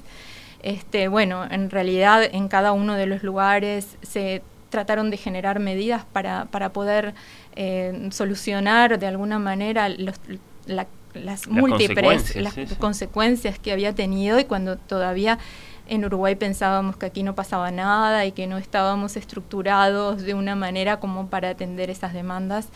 Este, 0.63 1.07
bueno, 1.07 1.45
en 1.47 1.69
realidad 1.69 2.23
en 2.23 2.47
cada 2.47 2.71
uno 2.71 2.95
de 2.95 3.05
los 3.05 3.21
lugares 3.21 3.99
se 4.01 4.41
trataron 4.75 5.09
de 5.09 5.15
generar 5.15 5.61
medidas 5.61 6.03
para, 6.11 6.47
para 6.51 6.73
poder 6.73 7.13
eh, 7.55 8.09
solucionar 8.11 8.99
de 8.99 9.07
alguna 9.07 9.39
manera 9.39 9.87
las, 9.87 11.47
múltiples 11.47 12.35
las 12.35 12.55
consecuencias 12.77 13.57
que 13.57 13.71
había 13.71 13.95
tenido 13.95 14.37
y 14.37 14.43
cuando 14.43 14.75
todavía 14.75 15.39
en 15.87 16.03
Uruguay 16.03 16.35
pensábamos 16.35 16.97
que 16.97 17.05
aquí 17.05 17.23
no 17.23 17.35
pasaba 17.35 17.71
nada 17.71 18.25
y 18.25 18.33
que 18.33 18.47
no 18.47 18.57
estábamos 18.57 19.15
estructurados 19.15 20.23
de 20.23 20.33
una 20.33 20.57
manera 20.57 20.99
como 20.99 21.27
para 21.27 21.51
atender 21.51 21.89
esas 21.89 22.11
demandas. 22.11 22.67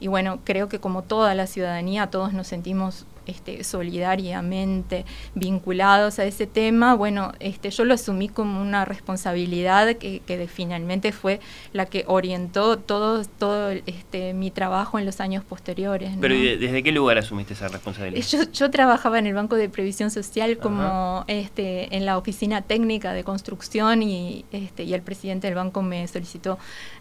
Y 0.00 0.08
bueno, 0.08 0.40
creo 0.42 0.68
que 0.68 0.80
como 0.80 1.02
toda 1.02 1.36
la 1.36 1.46
ciudadanía, 1.46 2.08
todos 2.08 2.32
nos 2.32 2.48
sentimos 2.48 3.06
este, 3.26 3.64
solidariamente 3.64 5.04
vinculados 5.34 6.18
a 6.18 6.24
ese 6.24 6.46
tema, 6.46 6.94
bueno, 6.94 7.32
este, 7.40 7.70
yo 7.70 7.84
lo 7.84 7.94
asumí 7.94 8.28
como 8.28 8.60
una 8.60 8.84
responsabilidad 8.84 9.96
que, 9.96 10.22
finalmente 10.52 11.12
fue 11.12 11.40
la 11.72 11.86
que 11.86 12.04
orientó 12.06 12.78
todo, 12.78 13.24
todo 13.24 13.70
este, 13.70 14.34
mi 14.34 14.50
trabajo 14.50 14.98
en 14.98 15.06
los 15.06 15.20
años 15.20 15.44
posteriores. 15.44 16.12
Pero 16.20 16.34
¿desde 16.34 16.82
qué 16.82 16.92
lugar 16.92 17.18
asumiste 17.18 17.54
esa 17.54 17.68
responsabilidad? 17.68 18.24
Yo, 18.52 18.70
trabajaba 18.70 19.18
en 19.18 19.26
el 19.26 19.34
Banco 19.34 19.56
de 19.56 19.68
Previsión 19.68 20.10
Social 20.10 20.58
como 20.58 21.24
este, 21.28 21.94
en 21.96 22.04
la 22.04 22.18
oficina 22.18 22.62
técnica 22.62 23.12
de 23.12 23.24
construcción 23.24 24.02
y, 24.02 24.44
este, 24.52 24.84
y 24.84 24.94
el 24.94 25.02
presidente 25.02 25.46
del 25.46 25.56
banco 25.56 25.82
me 25.82 26.06
solicitó, 26.08 26.58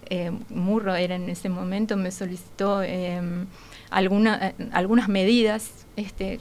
eh, 0.10 0.32
Murro 0.50 0.96
era 0.96 1.16
en 1.16 1.30
ese 1.30 1.50
momento, 1.50 1.98
me 1.98 2.12
solicitó... 2.12 2.82
Em, 2.84 3.48
alguna, 3.94 4.50
eh, 4.50 4.56
algunas 4.72 5.08
medidas, 5.08 5.86
este, 5.96 6.40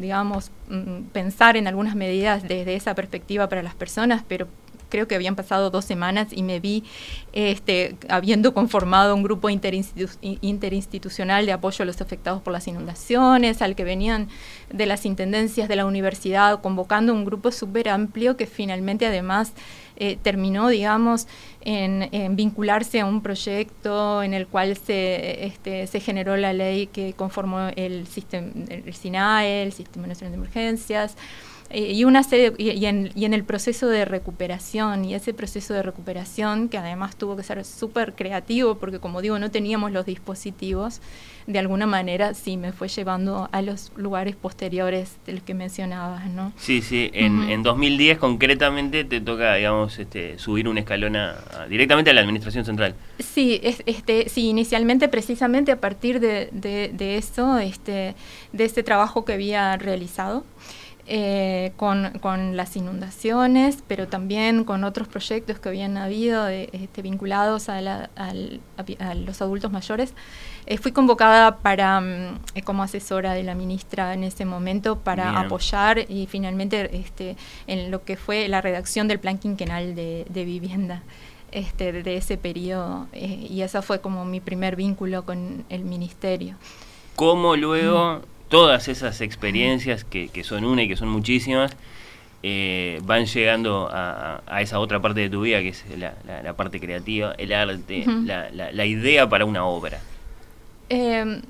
digamos, 0.00 0.50
mm, 0.68 1.04
pensar 1.12 1.56
en 1.56 1.66
algunas 1.68 1.94
medidas 1.94 2.42
desde 2.42 2.74
esa 2.74 2.94
perspectiva 2.94 3.48
para 3.48 3.62
las 3.62 3.74
personas, 3.74 4.24
pero 4.26 4.48
creo 4.90 5.08
que 5.08 5.14
habían 5.14 5.36
pasado 5.36 5.70
dos 5.70 5.86
semanas 5.86 6.28
y 6.32 6.42
me 6.42 6.60
vi 6.60 6.84
este, 7.32 7.96
habiendo 8.08 8.52
conformado 8.52 9.14
un 9.14 9.22
grupo 9.22 9.48
interinstitucional 9.48 11.46
de 11.46 11.52
apoyo 11.52 11.84
a 11.84 11.86
los 11.86 12.00
afectados 12.02 12.42
por 12.42 12.52
las 12.52 12.66
inundaciones, 12.68 13.62
al 13.62 13.74
que 13.74 13.84
venían 13.84 14.28
de 14.70 14.84
las 14.84 15.06
intendencias 15.06 15.68
de 15.68 15.76
la 15.76 15.86
universidad, 15.86 16.60
convocando 16.60 17.14
un 17.14 17.24
grupo 17.24 17.52
súper 17.52 17.88
amplio 17.88 18.36
que 18.36 18.46
finalmente 18.46 19.06
además 19.06 19.52
eh, 20.00 20.18
terminó, 20.20 20.68
digamos, 20.68 21.28
en, 21.60 22.08
vincularse 22.34 23.00
a 23.00 23.06
un 23.06 23.22
proyecto 23.22 24.22
en 24.22 24.34
el 24.34 24.46
cual 24.46 24.76
se, 24.76 25.44
este, 25.44 25.86
se 25.86 26.00
generó 26.00 26.36
la 26.36 26.52
ley 26.52 26.86
que 26.86 27.12
conformó 27.12 27.68
el, 27.76 28.06
sistema, 28.06 28.48
el 28.68 28.94
SINAE, 28.94 29.62
el 29.62 29.72
Sistema 29.72 30.06
Nacional 30.06 30.32
de 30.32 30.38
Emergencias, 30.38 31.16
eh, 31.70 31.92
y, 31.92 32.04
una 32.04 32.22
serie, 32.24 32.52
y, 32.58 32.84
en, 32.86 33.12
y, 33.14 33.24
en, 33.24 33.32
el 33.32 33.44
proceso 33.44 33.88
de 33.88 34.04
recuperación, 34.04 35.04
y 35.04 35.14
ese 35.14 35.32
proceso 35.32 35.72
de 35.72 35.82
recuperación, 35.82 36.68
que 36.68 36.78
además 36.78 37.14
tuvo 37.16 37.36
que 37.36 37.44
ser 37.44 37.64
súper 37.64 38.14
creativo, 38.14 38.74
porque 38.74 38.98
como 38.98 39.22
digo, 39.22 39.38
no 39.38 39.52
teníamos 39.52 39.92
los 39.92 40.04
dispositivos, 40.04 41.00
de 41.46 41.58
alguna 41.58 41.86
manera 41.86 42.34
sí 42.34 42.56
me 42.56 42.72
fue 42.72 42.88
llevando 42.88 43.48
a 43.52 43.62
los 43.62 43.92
lugares 43.96 44.36
posteriores 44.36 45.16
de 45.26 45.34
los 45.34 45.42
que 45.42 45.54
mencionabas, 45.54 46.28
¿no? 46.28 46.52
Sí, 46.56 46.82
sí, 46.82 47.10
en, 47.14 47.48
en 47.48 47.62
2010 47.62 48.18
concretamente 48.18 49.04
te 49.04 49.20
toca, 49.20 49.54
digamos, 49.54 49.98
este, 49.98 50.38
subir 50.38 50.68
un 50.68 50.78
escalón 50.78 51.16
directamente 51.68 52.10
a 52.10 52.14
la 52.14 52.20
Administración 52.20 52.64
Central. 52.64 52.94
Sí, 53.18 53.60
este, 53.62 54.28
sí, 54.28 54.48
inicialmente 54.48 55.08
precisamente 55.08 55.72
a 55.72 55.80
partir 55.80 56.20
de, 56.20 56.48
de, 56.52 56.90
de 56.92 57.16
eso, 57.16 57.58
este, 57.58 58.14
de 58.52 58.64
este 58.64 58.82
trabajo 58.82 59.24
que 59.24 59.32
había 59.32 59.76
realizado. 59.76 60.44
Eh, 61.12 61.72
con, 61.76 62.12
con, 62.20 62.56
las 62.56 62.76
inundaciones, 62.76 63.82
pero 63.88 64.06
también 64.06 64.62
con 64.62 64.84
otros 64.84 65.08
proyectos 65.08 65.58
que 65.58 65.68
habían 65.68 65.96
habido 65.96 66.46
este, 66.46 67.02
vinculados 67.02 67.68
a, 67.68 67.80
los 69.16 69.42
adultos 69.42 69.72
mayores. 69.72 70.14
Eh, 70.66 70.78
fui 70.78 70.92
convocada 70.92 71.56
para 71.56 72.00
mm, 72.00 72.38
eh, 72.54 72.62
como 72.62 72.84
asesora 72.84 73.34
de 73.34 73.42
la 73.42 73.56
ministra 73.56 74.14
en 74.14 74.22
ese 74.22 74.44
momento 74.44 75.00
para 75.00 75.40
apoyar 75.40 76.08
y 76.08 76.28
finalmente 76.28 76.96
este, 76.96 77.36
en 77.66 77.90
lo 77.90 78.04
que 78.04 78.16
fue 78.16 78.46
la 78.46 78.60
redacción 78.60 79.08
del 79.08 79.18
plan 79.18 79.36
quinquenal 79.36 79.96
de, 79.96 80.24
vivienda. 80.32 81.02
Este, 81.50 81.92
de 81.92 82.16
ese 82.16 82.36
periodo 82.36 83.08
y 83.12 83.62
ese 83.62 83.82
fue 83.82 84.00
como 84.00 84.24
mi 84.24 84.38
primer 84.38 84.76
vínculo 84.76 85.24
con 85.24 85.64
el 85.68 85.82
ministerio. 85.82 86.54
¿Cómo 87.16 87.56
luego 87.56 88.22
todas 88.50 88.88
esas 88.88 89.22
experiencias 89.22 90.04
que, 90.04 90.28
que 90.28 90.44
son 90.44 90.64
una 90.64 90.82
y 90.82 90.88
que 90.88 90.96
son 90.96 91.08
muchísimas, 91.08 91.74
eh, 92.42 93.00
van 93.04 93.26
llegando 93.26 93.88
a, 93.92 94.42
esa 94.60 94.78
otra 94.80 95.00
parte 95.00 95.20
de 95.20 95.30
tu 95.30 95.42
vida, 95.42 95.60
que 95.60 95.68
es 95.68 95.84
la, 95.96 96.54
parte 96.54 96.80
creativa, 96.80 97.34
el 97.38 97.52
arte, 97.52 98.04
la, 98.52 98.86
idea 98.86 99.28
para 99.28 99.44
una 99.44 99.64
obra. 99.64 100.00
Em, 100.88 101.42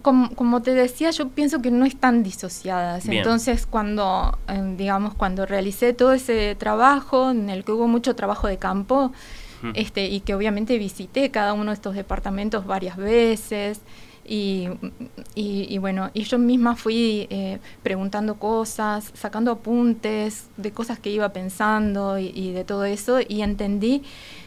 como, 0.00 0.62
te 0.62 0.74
decía, 0.74 1.10
yo 1.10 1.28
pienso 1.28 1.60
que 1.60 1.70
no 1.70 1.84
están 1.84 2.22
disociadas. 2.22 3.06
Entonces, 3.06 3.66
cuando, 3.66 4.38
em, 4.48 4.76
digamos, 4.76 5.14
cuando 5.14 5.44
realicé 5.44 5.92
todo 5.92 6.12
ese 6.12 6.54
trabajo, 6.54 7.30
en 7.30 7.50
el 7.50 7.64
que 7.64 7.72
hubo 7.72 7.88
mucho 7.88 8.16
trabajo 8.16 8.46
de 8.46 8.58
campo, 8.58 9.12
este, 9.74 10.06
y 10.06 10.20
que 10.20 10.34
obviamente 10.34 10.76
visité 10.76 11.30
cada 11.30 11.52
uno 11.52 11.70
de 11.70 11.74
estos 11.74 11.94
departamentos 11.94 12.66
varias 12.66 12.96
veces, 12.96 13.80
y, 14.24 14.68
y, 15.34 15.78
bueno, 15.78 16.10
y 16.14 16.24
yo 16.24 16.38
misma 16.38 16.76
fui 16.76 17.26
eh, 17.30 17.58
preguntando 17.82 18.36
cosas, 18.36 19.10
sacando 19.14 19.50
apuntes 19.50 20.48
de 20.56 20.70
cosas 20.70 20.98
que 20.98 21.10
iba 21.10 21.32
pensando 21.32 22.18
y, 22.18 22.52
de 22.52 22.64
todo 22.64 22.84
eso, 22.84 23.18
y 23.26 23.42
entendí 23.42 24.02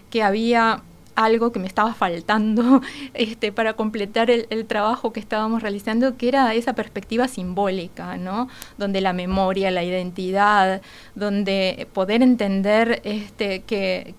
que 0.10 0.24
había 0.24 0.82
algo 1.16 1.52
que 1.52 1.60
me 1.60 1.68
estaba 1.68 1.94
faltando 1.94 2.82
este, 3.14 3.52
para 3.52 3.74
completar 3.74 4.30
el, 4.30 4.66
trabajo 4.66 5.12
que 5.12 5.20
estábamos 5.20 5.62
realizando, 5.62 6.18
que 6.18 6.30
era 6.30 6.54
esa 6.54 6.74
perspectiva 6.74 7.28
simbólica, 7.28 8.18
¿no? 8.18 8.48
Donde 8.78 9.02
la 9.02 9.14
memoria, 9.14 9.72
la 9.72 9.84
identidad, 9.84 10.82
donde 11.16 11.88
poder 11.94 12.22
entender 12.22 13.02
este, 13.04 13.62
que 13.64 14.14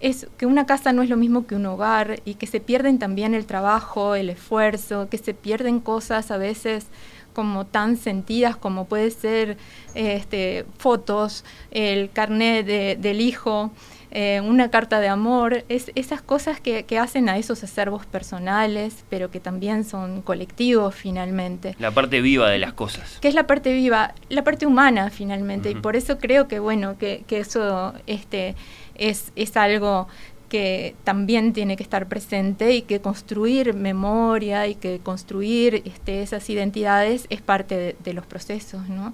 es 0.00 0.28
que 0.36 0.46
una 0.46 0.66
casa 0.66 0.92
no 0.92 1.02
es 1.02 1.08
lo 1.08 1.16
mismo 1.16 1.46
que 1.46 1.54
un 1.54 1.66
hogar 1.66 2.20
y 2.24 2.34
que 2.34 2.46
se 2.46 2.60
pierden 2.60 2.98
también 2.98 3.34
el 3.34 3.46
trabajo, 3.46 4.14
el 4.14 4.30
esfuerzo, 4.30 5.08
que 5.08 5.18
se 5.18 5.34
pierden 5.34 5.80
cosas 5.80 6.30
a 6.30 6.36
veces 6.36 6.86
como 7.32 7.66
tan 7.66 7.96
sentidas 7.96 8.56
como 8.56 8.86
puede 8.86 9.10
ser 9.10 9.58
este, 9.94 10.66
fotos, 10.76 11.44
el 11.70 12.10
carnet 12.10 12.66
del 12.66 13.20
hijo, 13.20 13.70
eh, 14.10 14.40
una 14.42 14.70
carta 14.70 15.00
de 15.00 15.08
amor, 15.08 15.64
es, 15.68 15.92
esas 15.94 16.22
cosas 16.22 16.60
que, 16.60 16.84
hacen 16.98 17.28
a 17.28 17.38
esos 17.38 17.62
acervos 17.62 18.06
personales, 18.06 19.04
pero 19.08 19.30
que 19.30 19.40
también 19.40 19.84
son 19.84 20.22
colectivos 20.22 20.94
finalmente. 20.94 21.76
La 21.78 21.90
parte 21.90 22.20
viva 22.20 22.50
de 22.50 22.58
las 22.58 22.72
cosas. 22.72 23.18
Que 23.20 23.28
es 23.28 23.34
la 23.34 23.46
parte 23.46 23.72
viva, 23.72 24.14
la 24.28 24.42
parte 24.44 24.66
humana 24.66 25.10
finalmente, 25.10 25.70
y 25.70 25.74
por 25.74 25.96
eso 25.96 26.18
creo 26.18 26.48
que 26.48 26.58
bueno, 26.58 26.96
que, 26.98 27.24
eso 27.28 27.94
este, 28.06 28.56
es, 28.96 29.32
es 29.36 29.56
algo 29.56 30.08
que 30.48 30.94
también 31.04 31.52
tiene 31.52 31.76
que 31.76 31.82
estar 31.82 32.08
presente 32.08 32.74
y 32.74 32.82
que 32.82 33.00
construir 33.00 33.74
memoria 33.74 34.66
y 34.66 34.74
que 34.74 34.98
construir 34.98 35.82
este, 35.84 36.22
esas 36.22 36.48
identidades 36.50 37.26
es 37.30 37.42
parte 37.42 37.96
de, 38.02 38.12
los 38.12 38.26
procesos, 38.26 38.88
¿no? 38.88 39.12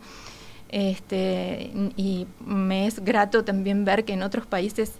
Este, 0.75 1.71
y 1.97 2.27
me 2.45 2.89
es 2.89 2.99
grato 2.99 3.45
también 3.45 3.85
ver 3.85 4.05
que 4.05 4.15
en 4.15 4.25
otros 4.25 4.45
países 4.45 4.95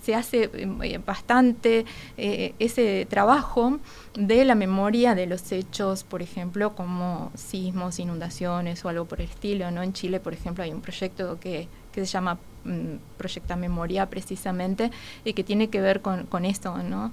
se 0.00 0.14
hace 0.14 0.48
eh, 0.54 1.00
bastante 1.04 1.84
eh, 2.16 2.54
ese 2.60 3.08
trabajo 3.10 3.80
de 4.14 4.44
la 4.44 4.54
memoria 4.54 5.16
de 5.16 5.26
los 5.26 5.50
hechos, 5.50 6.04
por 6.04 6.22
ejemplo, 6.22 6.76
como 6.76 7.32
sismos, 7.34 7.98
inundaciones 7.98 8.84
o 8.84 8.88
algo 8.88 9.06
por 9.06 9.20
el 9.20 9.28
estilo. 9.28 9.68
¿no? 9.72 9.82
En 9.82 9.92
Chile, 9.92 10.20
por 10.20 10.32
ejemplo, 10.32 10.62
hay 10.62 10.70
un 10.72 10.80
proyecto 10.80 11.40
que, 11.40 11.66
que 11.90 12.06
se 12.06 12.06
llama 12.06 12.38
mm, 12.62 13.16
Proyecta 13.16 13.56
Memoria 13.56 14.08
precisamente 14.08 14.92
y 15.24 15.32
que 15.32 15.42
tiene 15.42 15.70
que 15.70 15.80
ver 15.80 16.02
con, 16.02 16.26
con 16.26 16.44
esto. 16.44 16.78
¿no? 16.84 17.10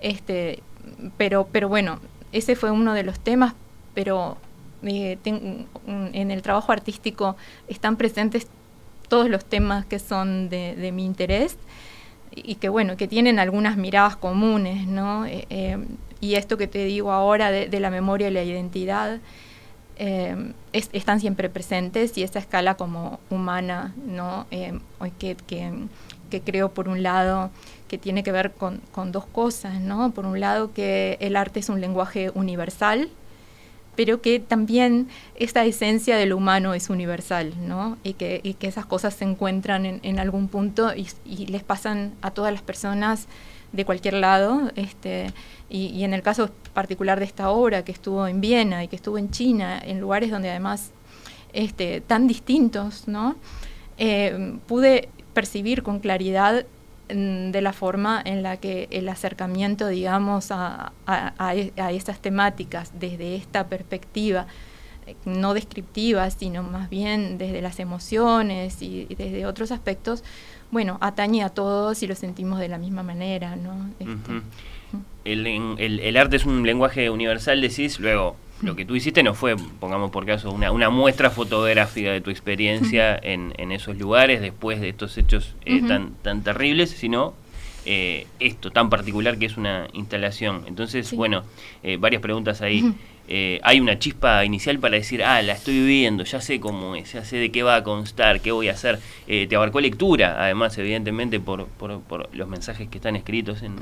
Este, 0.00 0.62
pero, 1.16 1.48
pero 1.50 1.70
bueno, 1.70 1.98
ese 2.30 2.56
fue 2.56 2.70
uno 2.70 2.92
de 2.92 3.04
los 3.04 3.18
temas, 3.20 3.54
pero 3.94 4.36
eh, 4.86 5.18
en 5.26 6.30
el 6.30 6.42
trabajo 6.42 6.72
artístico 6.72 7.36
están 7.68 7.96
presentes 7.96 8.46
todos 9.08 9.28
los 9.28 9.44
temas 9.44 9.86
que 9.86 9.98
son 9.98 10.48
de, 10.48 10.90
mi 10.92 11.04
interés 11.04 11.56
y 12.34 12.56
que 12.56 12.68
bueno, 12.68 12.96
que 12.96 13.06
tienen 13.06 13.38
algunas 13.38 13.76
miradas 13.76 14.16
comunes, 14.16 14.86
¿no? 14.86 15.24
Eh, 15.26 15.46
eh, 15.50 15.78
y 16.20 16.34
esto 16.34 16.56
que 16.56 16.66
te 16.66 16.84
digo 16.84 17.12
ahora 17.12 17.50
de, 17.50 17.80
la 17.80 17.90
memoria 17.90 18.28
y 18.28 18.30
la 18.32 18.42
identidad 18.42 19.20
están 20.72 21.20
siempre 21.20 21.48
presentes 21.48 22.18
y 22.18 22.22
esa 22.22 22.38
escala 22.40 22.76
como 22.76 23.20
humana, 23.30 23.94
¿no? 24.06 24.46
que, 24.50 25.36
que, 25.46 26.40
creo 26.44 26.72
por 26.72 26.88
un 26.88 27.02
lado 27.02 27.50
que 27.88 27.98
tiene 27.98 28.24
que 28.24 28.32
ver 28.32 28.52
con, 28.52 28.80
con 28.90 29.12
dos 29.12 29.26
cosas, 29.26 29.80
¿no? 29.80 30.10
Por 30.12 30.26
un 30.26 30.40
lado 30.40 30.72
que 30.72 31.16
el 31.20 31.36
arte 31.36 31.60
es 31.60 31.68
un 31.68 31.80
lenguaje 31.80 32.30
universal, 32.34 33.10
pero 33.96 34.20
que 34.20 34.40
también 34.40 35.08
esta 35.36 35.64
esencia 35.64 36.16
del 36.16 36.32
humano 36.32 36.74
es 36.74 36.90
universal, 36.90 37.54
¿no? 37.60 37.98
Y 38.02 38.14
que, 38.14 38.40
y 38.42 38.54
que 38.54 38.66
esas 38.66 38.86
cosas 38.86 39.14
se 39.14 39.24
encuentran 39.24 39.86
en, 39.86 40.00
en 40.02 40.18
algún 40.18 40.48
punto 40.48 40.94
y, 40.94 41.08
y, 41.24 41.46
les 41.46 41.62
pasan 41.62 42.14
a 42.22 42.30
todas 42.30 42.52
las 42.52 42.62
personas 42.62 43.26
de 43.72 43.84
cualquier 43.84 44.14
lado. 44.14 44.70
Este, 44.76 45.32
y, 45.68 45.86
y, 45.86 46.04
en 46.04 46.14
el 46.14 46.22
caso 46.22 46.50
particular 46.72 47.18
de 47.18 47.26
esta 47.26 47.50
obra, 47.50 47.84
que 47.84 47.92
estuvo 47.92 48.26
en 48.26 48.40
Viena 48.40 48.84
y 48.84 48.88
que 48.88 48.96
estuvo 48.96 49.18
en 49.18 49.30
China, 49.30 49.80
en 49.84 50.00
lugares 50.00 50.30
donde 50.30 50.50
además 50.50 50.90
este, 51.52 52.00
tan 52.00 52.26
distintos, 52.26 53.06
¿no? 53.06 53.36
Eh, 53.96 54.58
pude 54.66 55.08
percibir 55.34 55.82
con 55.82 56.00
claridad 56.00 56.66
de 57.08 57.60
la 57.60 57.72
forma 57.72 58.22
en 58.24 58.42
la 58.42 58.56
que 58.56 58.88
el 58.90 59.08
acercamiento, 59.08 59.88
digamos, 59.88 60.50
a, 60.50 60.92
a, 61.06 61.54
estas 61.90 62.20
temáticas 62.20 62.92
desde 62.98 63.36
esta 63.36 63.68
perspectiva, 63.68 64.46
eh, 65.06 65.14
no 65.26 65.52
descriptiva, 65.52 66.30
sino 66.30 66.62
más 66.62 66.88
bien 66.88 67.36
desde 67.36 67.60
las 67.60 67.78
emociones 67.78 68.80
y, 68.80 69.04
desde 69.16 69.44
otros 69.46 69.70
aspectos, 69.70 70.24
bueno, 70.70 70.96
atañe 71.00 71.42
a 71.42 71.50
todos 71.50 72.02
y 72.02 72.06
lo 72.06 72.14
sentimos 72.14 72.58
de 72.58 72.68
la 72.68 72.78
misma 72.78 73.02
manera, 73.02 73.54
¿no? 73.54 73.90
Este, 74.00 74.42
el, 75.24 75.46
el, 75.46 76.00
el, 76.00 76.16
arte 76.16 76.36
es 76.36 76.46
un 76.46 76.64
lenguaje 76.64 77.10
universal, 77.10 77.60
decís, 77.60 78.00
luego 78.00 78.36
lo 78.64 78.76
que 78.76 78.84
tú 78.84 78.96
hiciste 78.96 79.22
no 79.22 79.34
fue, 79.34 79.56
pongamos 79.80 80.10
por 80.10 80.26
caso, 80.26 80.50
una, 80.50 80.72
una 80.72 80.90
muestra 80.90 81.30
fotográfica 81.30 82.10
de 82.10 82.20
tu 82.20 82.30
experiencia 82.30 83.18
en, 83.22 83.52
en, 83.58 83.72
esos 83.72 83.96
lugares 83.96 84.40
después 84.40 84.80
de 84.80 84.88
estos 84.88 85.16
hechos 85.18 85.54
eh, 85.64 85.82
tan, 85.86 86.14
tan 86.22 86.42
terribles, 86.42 86.90
sino 86.90 87.34
eh, 87.86 88.26
esto 88.40 88.70
tan 88.70 88.90
particular 88.90 89.38
que 89.38 89.46
es 89.46 89.56
una 89.56 89.88
instalación. 89.92 90.64
Entonces, 90.66 91.12
bueno, 91.12 91.44
eh, 91.82 91.96
varias 91.98 92.22
preguntas 92.22 92.62
ahí. 92.62 92.94
Eh, 93.26 93.58
hay 93.62 93.80
una 93.80 93.98
chispa 93.98 94.44
inicial 94.44 94.78
para 94.78 94.96
decir, 94.96 95.24
ah, 95.24 95.40
la 95.40 95.54
estoy 95.54 95.74
viviendo, 95.74 96.24
ya 96.24 96.42
sé 96.42 96.60
cómo 96.60 96.94
es, 96.94 97.14
ya 97.14 97.24
sé 97.24 97.38
de 97.38 97.50
qué 97.50 97.62
va 97.62 97.76
a 97.76 97.82
constar, 97.82 98.40
qué 98.40 98.52
voy 98.52 98.68
a 98.68 98.72
hacer. 98.72 98.98
Eh, 99.26 99.46
te 99.48 99.56
abarcó 99.56 99.80
lectura, 99.80 100.36
además, 100.44 100.76
evidentemente, 100.76 101.40
por, 101.40 101.66
por, 101.66 102.28
los 102.34 102.48
mensajes 102.48 102.88
que 102.88 102.98
están 102.98 103.16
escritos 103.16 103.62
en, 103.62 103.78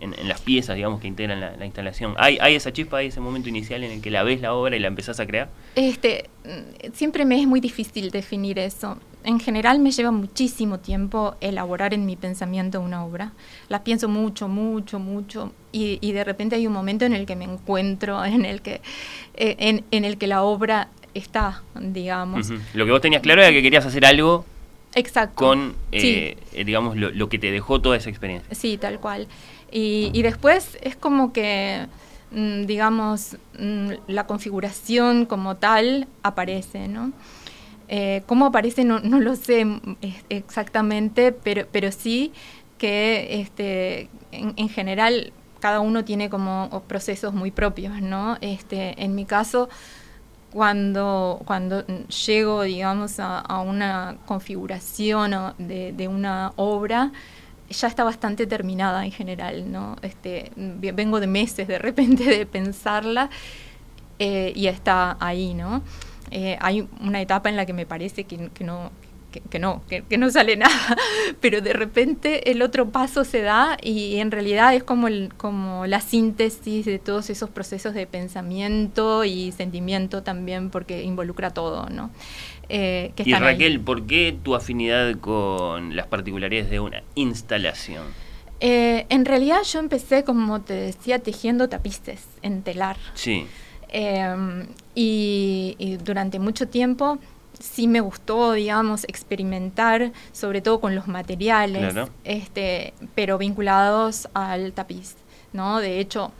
en, 0.00 0.28
las 0.28 0.40
piezas, 0.40 0.74
digamos, 0.74 1.00
que 1.00 1.06
integran 1.06 1.40
la, 1.40 1.64
instalación. 1.64 2.14
¿Hay, 2.18 2.38
¿Hay 2.40 2.56
esa 2.56 2.72
chispa, 2.72 2.98
hay 2.98 3.08
ese 3.08 3.20
momento 3.20 3.48
inicial 3.48 3.84
en 3.84 3.92
el 3.92 4.00
que 4.00 4.10
la 4.10 4.24
ves 4.24 4.40
la 4.40 4.54
obra 4.54 4.74
y 4.76 4.80
la 4.80 4.88
empezás 4.88 5.20
a 5.20 5.26
crear? 5.26 5.50
Este, 5.76 6.28
mm, 6.44 6.92
siempre 6.92 7.24
me 7.24 7.40
es 7.40 7.46
muy 7.46 7.60
difícil 7.60 8.10
definir 8.10 8.58
eso 8.58 8.98
en 9.24 9.40
general 9.40 9.78
me 9.78 9.90
lleva 9.90 10.10
muchísimo 10.10 10.78
tiempo 10.78 11.36
elaborar 11.40 11.94
en 11.94 12.06
mi 12.06 12.16
pensamiento 12.16 12.80
una 12.80 13.04
obra. 13.04 13.32
La 13.68 13.84
pienso 13.84 14.08
mucho, 14.08 14.48
mucho, 14.48 14.98
mucho 14.98 15.52
y, 15.72 15.98
y 16.00 16.12
de 16.12 16.24
repente 16.24 16.56
hay 16.56 16.66
un 16.66 16.72
momento 16.72 17.04
en 17.04 17.12
el 17.12 17.26
que 17.26 17.36
me 17.36 17.44
encuentro, 17.44 18.24
en 18.24 18.44
el 18.44 18.62
que, 18.62 18.80
eh, 19.34 19.56
en, 19.58 19.84
en, 19.90 20.04
el 20.04 20.18
que 20.18 20.26
la 20.26 20.42
obra 20.42 20.88
está, 21.14 21.62
digamos. 21.80 22.50
Lo 22.74 22.84
que 22.84 22.90
vos 22.90 23.00
tenías 23.00 23.22
claro 23.22 23.42
era 23.42 23.50
que 23.50 23.62
querías 23.62 23.84
hacer 23.84 24.04
algo 24.04 24.44
Exacto. 24.94 25.36
con, 25.36 25.74
eh, 25.92 26.36
eh, 26.52 26.64
digamos, 26.64 26.96
lo, 26.96 27.10
lo, 27.10 27.28
que 27.28 27.38
te 27.38 27.50
dejó 27.50 27.80
toda 27.80 27.96
esa 27.96 28.10
experiencia. 28.10 28.54
Sí, 28.54 28.76
tal 28.76 29.00
cual. 29.00 29.28
Y, 29.70 30.10
y 30.12 30.22
después 30.22 30.78
es 30.82 30.96
como 30.96 31.32
que 31.32 31.86
mm, 32.32 32.64
digamos, 32.64 33.36
mm, 33.58 33.90
la 34.08 34.26
configuración 34.26 35.26
como 35.26 35.56
tal 35.56 36.08
aparece, 36.22 36.88
¿no? 36.88 37.12
Eh, 37.92 38.22
¿Cómo 38.26 38.46
aparece? 38.46 38.84
No, 38.84 39.00
lo 39.00 39.34
sé 39.34 39.66
exactamente, 40.28 41.32
pero, 41.32 41.66
pero 41.72 41.90
sí 41.90 42.32
que 42.78 43.40
este, 43.40 44.08
en, 44.30 44.68
general 44.68 45.32
cada 45.58 45.80
uno 45.80 46.04
tiene 46.04 46.30
como 46.30 46.84
procesos 46.86 47.34
muy 47.34 47.50
propios, 47.50 48.00
¿no? 48.00 48.38
Este, 48.42 48.94
en 49.02 49.16
mi 49.16 49.24
caso, 49.24 49.68
cuando, 50.52 51.42
cuando 51.44 51.84
llego, 52.06 52.62
digamos, 52.62 53.16
a, 53.18 53.60
una 53.60 54.18
configuración 54.24 55.54
de, 55.58 55.92
de, 55.92 56.06
una 56.06 56.52
obra, 56.54 57.10
ya 57.68 57.88
está 57.88 58.04
bastante 58.04 58.46
terminada 58.46 59.04
en 59.04 59.10
general, 59.10 59.70
¿no? 59.70 59.96
Este, 60.02 60.52
vengo 60.54 61.18
de 61.18 61.26
meses 61.26 61.66
de 61.66 61.78
repente 61.80 62.22
de 62.22 62.46
pensarla 62.46 63.30
eh, 64.20 64.52
y 64.54 64.68
está 64.68 65.16
ahí, 65.18 65.54
¿no? 65.54 65.82
Eh, 66.30 66.56
hay 66.60 66.86
una 67.00 67.20
etapa 67.20 67.48
en 67.48 67.56
la 67.56 67.66
que 67.66 67.72
me 67.72 67.86
parece 67.86 68.24
que, 68.24 68.36
no, 68.36 68.92
que, 69.30 69.58
no, 69.58 69.82
que, 69.88 70.18
no 70.18 70.30
sale 70.30 70.56
nada, 70.58 70.96
pero 71.40 71.60
de 71.60 71.72
repente 71.72 72.50
el 72.50 72.62
otro 72.62 72.90
paso 72.90 73.24
se 73.24 73.42
da 73.42 73.76
y 73.82 74.16
en 74.16 74.30
realidad 74.30 74.74
es 74.74 74.84
como, 74.84 75.08
el, 75.08 75.32
como 75.36 75.86
la 75.86 76.00
síntesis 76.00 76.86
de 76.86 76.98
todos 76.98 77.30
esos 77.30 77.50
procesos 77.50 77.94
de 77.94 78.06
pensamiento 78.06 79.24
y 79.24 79.52
sentimiento 79.52 80.22
también, 80.22 80.70
porque 80.70 81.02
involucra 81.02 81.50
todo, 81.50 81.88
¿no? 81.88 82.10
Eh, 82.68 83.12
y 83.24 83.34
Raquel, 83.34 83.80
¿por 83.80 84.06
qué 84.06 84.36
tu 84.44 84.54
afinidad 84.54 85.16
con 85.16 85.96
las 85.96 86.06
particularidades 86.06 86.70
de 86.70 86.78
una 86.78 87.02
instalación? 87.16 88.04
Eh, 88.60 89.06
en 89.08 89.24
realidad 89.24 89.62
yo 89.64 89.80
empecé, 89.80 90.22
como 90.22 90.60
te 90.60 90.74
decía, 90.74 91.18
tejiendo 91.18 91.68
tapices 91.68 92.26
en 92.42 92.62
telar. 92.62 92.96
Sí. 93.14 93.46
Em, 93.92 94.66
y, 94.94 95.98
durante 96.04 96.38
mucho 96.38 96.68
tiempo 96.68 97.18
sí 97.58 97.88
me 97.88 98.00
gustó, 98.00 98.52
digamos, 98.52 99.04
experimentar, 99.04 100.12
sobre 100.32 100.62
todo 100.62 100.80
con 100.80 100.94
los 100.94 101.08
materiales, 101.08 101.94
este, 102.24 102.94
pero 103.14 103.36
vinculados 103.36 104.28
al 104.32 104.72
tapiz, 104.72 105.16
¿no? 105.52 105.80
De 105.80 105.98
hecho, 105.98 106.32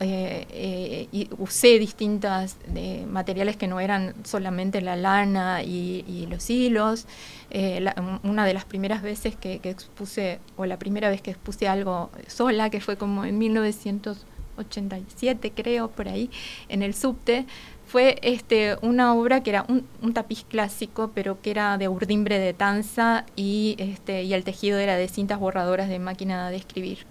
eh, 0.00 1.08
eh, 1.12 1.28
usé 1.38 1.78
distintas 1.78 2.58
de 2.66 3.06
materiales 3.08 3.56
que 3.56 3.68
no 3.68 3.78
eran 3.80 4.14
solamente 4.24 4.80
la 4.80 4.96
lana 4.96 5.62
y, 5.62 6.26
los 6.28 6.50
hilos. 6.50 7.06
Eh, 7.50 7.84
una 8.24 8.44
de 8.44 8.52
las 8.52 8.64
primeras 8.64 9.02
veces 9.02 9.36
que, 9.36 9.60
que, 9.60 9.70
expuse, 9.70 10.40
o 10.56 10.66
la 10.66 10.78
primera 10.78 11.08
vez 11.08 11.22
que 11.22 11.30
expuse 11.30 11.68
algo 11.68 12.10
sola, 12.26 12.68
que 12.68 12.80
fue 12.80 12.96
como 12.96 13.24
en 13.24 13.38
1900 13.38 14.26
87 14.56 15.52
creo, 15.54 15.90
por 15.90 16.08
ahí, 16.08 16.30
en 16.68 16.82
el 16.82 16.94
subte, 16.94 17.46
fue 17.86 18.18
este, 18.22 18.76
una 18.82 19.14
obra 19.14 19.42
que 19.42 19.50
era 19.50 19.66
un, 19.68 20.14
tapiz 20.14 20.44
clásico, 20.44 21.10
pero 21.14 21.40
que 21.40 21.50
era 21.50 21.78
de 21.78 21.88
urdimbre 21.88 22.38
de 22.38 22.52
tanza 22.52 23.24
y, 23.36 23.76
este, 23.78 24.24
y 24.24 24.34
el 24.34 24.44
tejido 24.44 24.78
era 24.78 24.96
de 24.96 25.08
cintas 25.08 25.38
borradoras 25.38 25.88
de 25.88 25.98
máquina 25.98 26.50
de 26.50 26.56
escribir. 26.56 27.06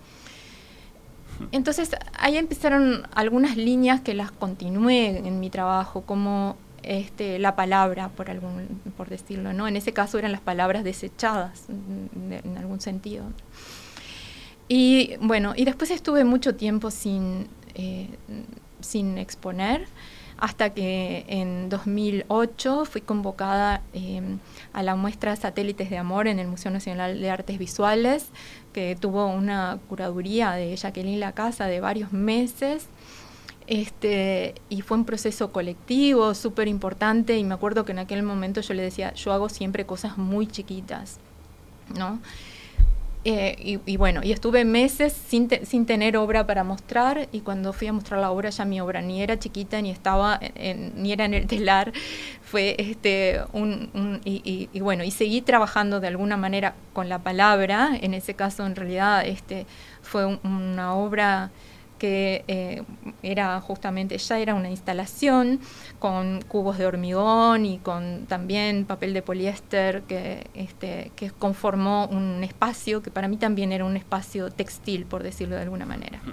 Entonces 1.51 1.91
ahí 2.17 2.37
empezaron 2.37 3.07
algunas 3.13 3.57
líneas 3.57 4.01
que 4.01 4.13
las 4.13 4.31
continué 4.31 5.19
en 5.25 5.39
mi 5.39 5.49
trabajo, 5.49 6.01
como 6.01 6.57
este, 6.83 7.39
la 7.39 7.55
palabra, 7.55 8.09
por, 8.09 8.29
algún, 8.29 8.67
por 8.97 9.09
decirlo, 9.09 9.53
¿no? 9.53 9.67
En 9.67 9.77
ese 9.77 9.93
caso 9.93 10.19
eran 10.19 10.31
las 10.31 10.41
palabras 10.41 10.83
desechadas, 10.83 11.67
en 11.69 12.57
algún 12.57 12.81
sentido. 12.81 13.25
Y 14.67 15.15
bueno, 15.19 15.53
y 15.55 15.65
después 15.65 15.91
estuve 15.91 16.23
mucho 16.23 16.55
tiempo 16.55 16.91
sin, 16.91 17.47
eh, 17.75 18.09
sin 18.81 19.17
exponer, 19.17 19.85
hasta 20.37 20.71
que 20.71 21.25
en 21.27 21.69
2008 21.69 22.85
fui 22.85 23.01
convocada 23.01 23.81
em, 23.93 24.39
a 24.73 24.83
la 24.83 24.95
muestra 24.95 25.35
Satélites 25.35 25.89
de 25.89 25.97
Amor 25.97 26.27
en 26.27 26.39
el 26.39 26.47
Museo 26.47 26.71
Nacional 26.71 27.19
de 27.19 27.29
Artes 27.29 27.59
Visuales, 27.59 28.27
que 28.73 28.97
tuvo 28.99 29.27
una 29.27 29.79
curaduría 29.89 30.51
de 30.53 30.75
Jacqueline 30.75 31.19
Lacasa 31.19 31.67
de 31.67 31.79
varios 31.79 32.11
meses 32.11 32.87
este, 33.67 34.55
y 34.69 34.81
fue 34.81 34.97
un 34.97 35.05
proceso 35.05 35.51
colectivo 35.51 36.33
súper 36.33 36.67
importante 36.67 37.37
y 37.37 37.43
me 37.43 37.53
acuerdo 37.53 37.85
que 37.85 37.93
en 37.93 37.99
aquel 37.99 38.23
momento 38.23 38.61
yo 38.61 38.73
le 38.73 38.83
decía, 38.83 39.13
yo 39.13 39.31
hago 39.31 39.47
siempre 39.49 39.85
cosas 39.85 40.17
muy 40.17 40.47
chiquitas, 40.47 41.19
¿no? 41.97 42.19
Eh, 43.25 43.79
y, 43.85 43.95
bueno, 43.95 44.19
y 44.21 44.33
estuve 44.33 44.65
meses 44.65 45.13
sin, 45.13 45.49
sin, 45.65 45.85
tener 45.85 46.17
obra 46.17 46.45
para 46.45 46.65
mostrar 46.65 47.29
y 47.31 47.39
cuando 47.39 47.71
fui 47.71 47.87
a 47.87 47.93
mostrar 47.93 48.19
la 48.19 48.29
obra 48.31 48.49
ya 48.49 48.65
mi 48.65 48.81
obra 48.81 49.01
ni 49.01 49.21
era 49.21 49.39
chiquita 49.39 49.81
ni 49.81 49.91
estaba 49.91 50.41
ni 50.95 51.13
era 51.13 51.23
en 51.23 51.33
el 51.33 51.47
telar, 51.47 51.93
fue 52.41 52.75
este 52.77 53.39
un, 53.53 54.19
y, 54.25 54.67
y, 54.73 54.79
bueno, 54.81 55.05
y 55.05 55.11
seguí 55.11 55.41
trabajando 55.41 56.01
de 56.01 56.07
alguna 56.07 56.35
manera 56.35 56.75
con 56.91 57.07
la 57.07 57.19
palabra, 57.19 57.97
en 58.01 58.13
ese 58.13 58.33
caso 58.33 58.65
en 58.65 58.75
realidad 58.75 59.25
este 59.25 59.67
fue 60.01 60.25
una 60.43 60.93
obra 60.93 61.49
que 62.03 62.43
eh, 62.49 62.83
era 63.21 63.61
justamente, 63.61 64.17
ya 64.17 64.37
era 64.37 64.55
una 64.55 64.69
instalación 64.69 65.61
con 65.99 66.41
cubos 66.41 66.77
de 66.77 66.85
hormigón 66.85 67.65
y 67.65 67.77
con 67.77 68.25
también 68.25 68.83
papel 68.83 69.13
de 69.13 69.21
poliéster 69.21 70.01
que, 70.01 70.47
este, 70.53 71.13
que 71.15 71.31
conformó 71.31 72.07
un 72.07 72.43
espacio 72.43 73.01
que 73.01 73.09
para 73.09 73.29
mí 73.29 73.37
también 73.37 73.71
era 73.71 73.85
un 73.85 73.95
espacio 73.95 74.51
textil, 74.51 75.05
por 75.05 75.23
decirlo 75.23 75.55
de 75.55 75.61
alguna 75.61 75.85
manera. 75.85 76.21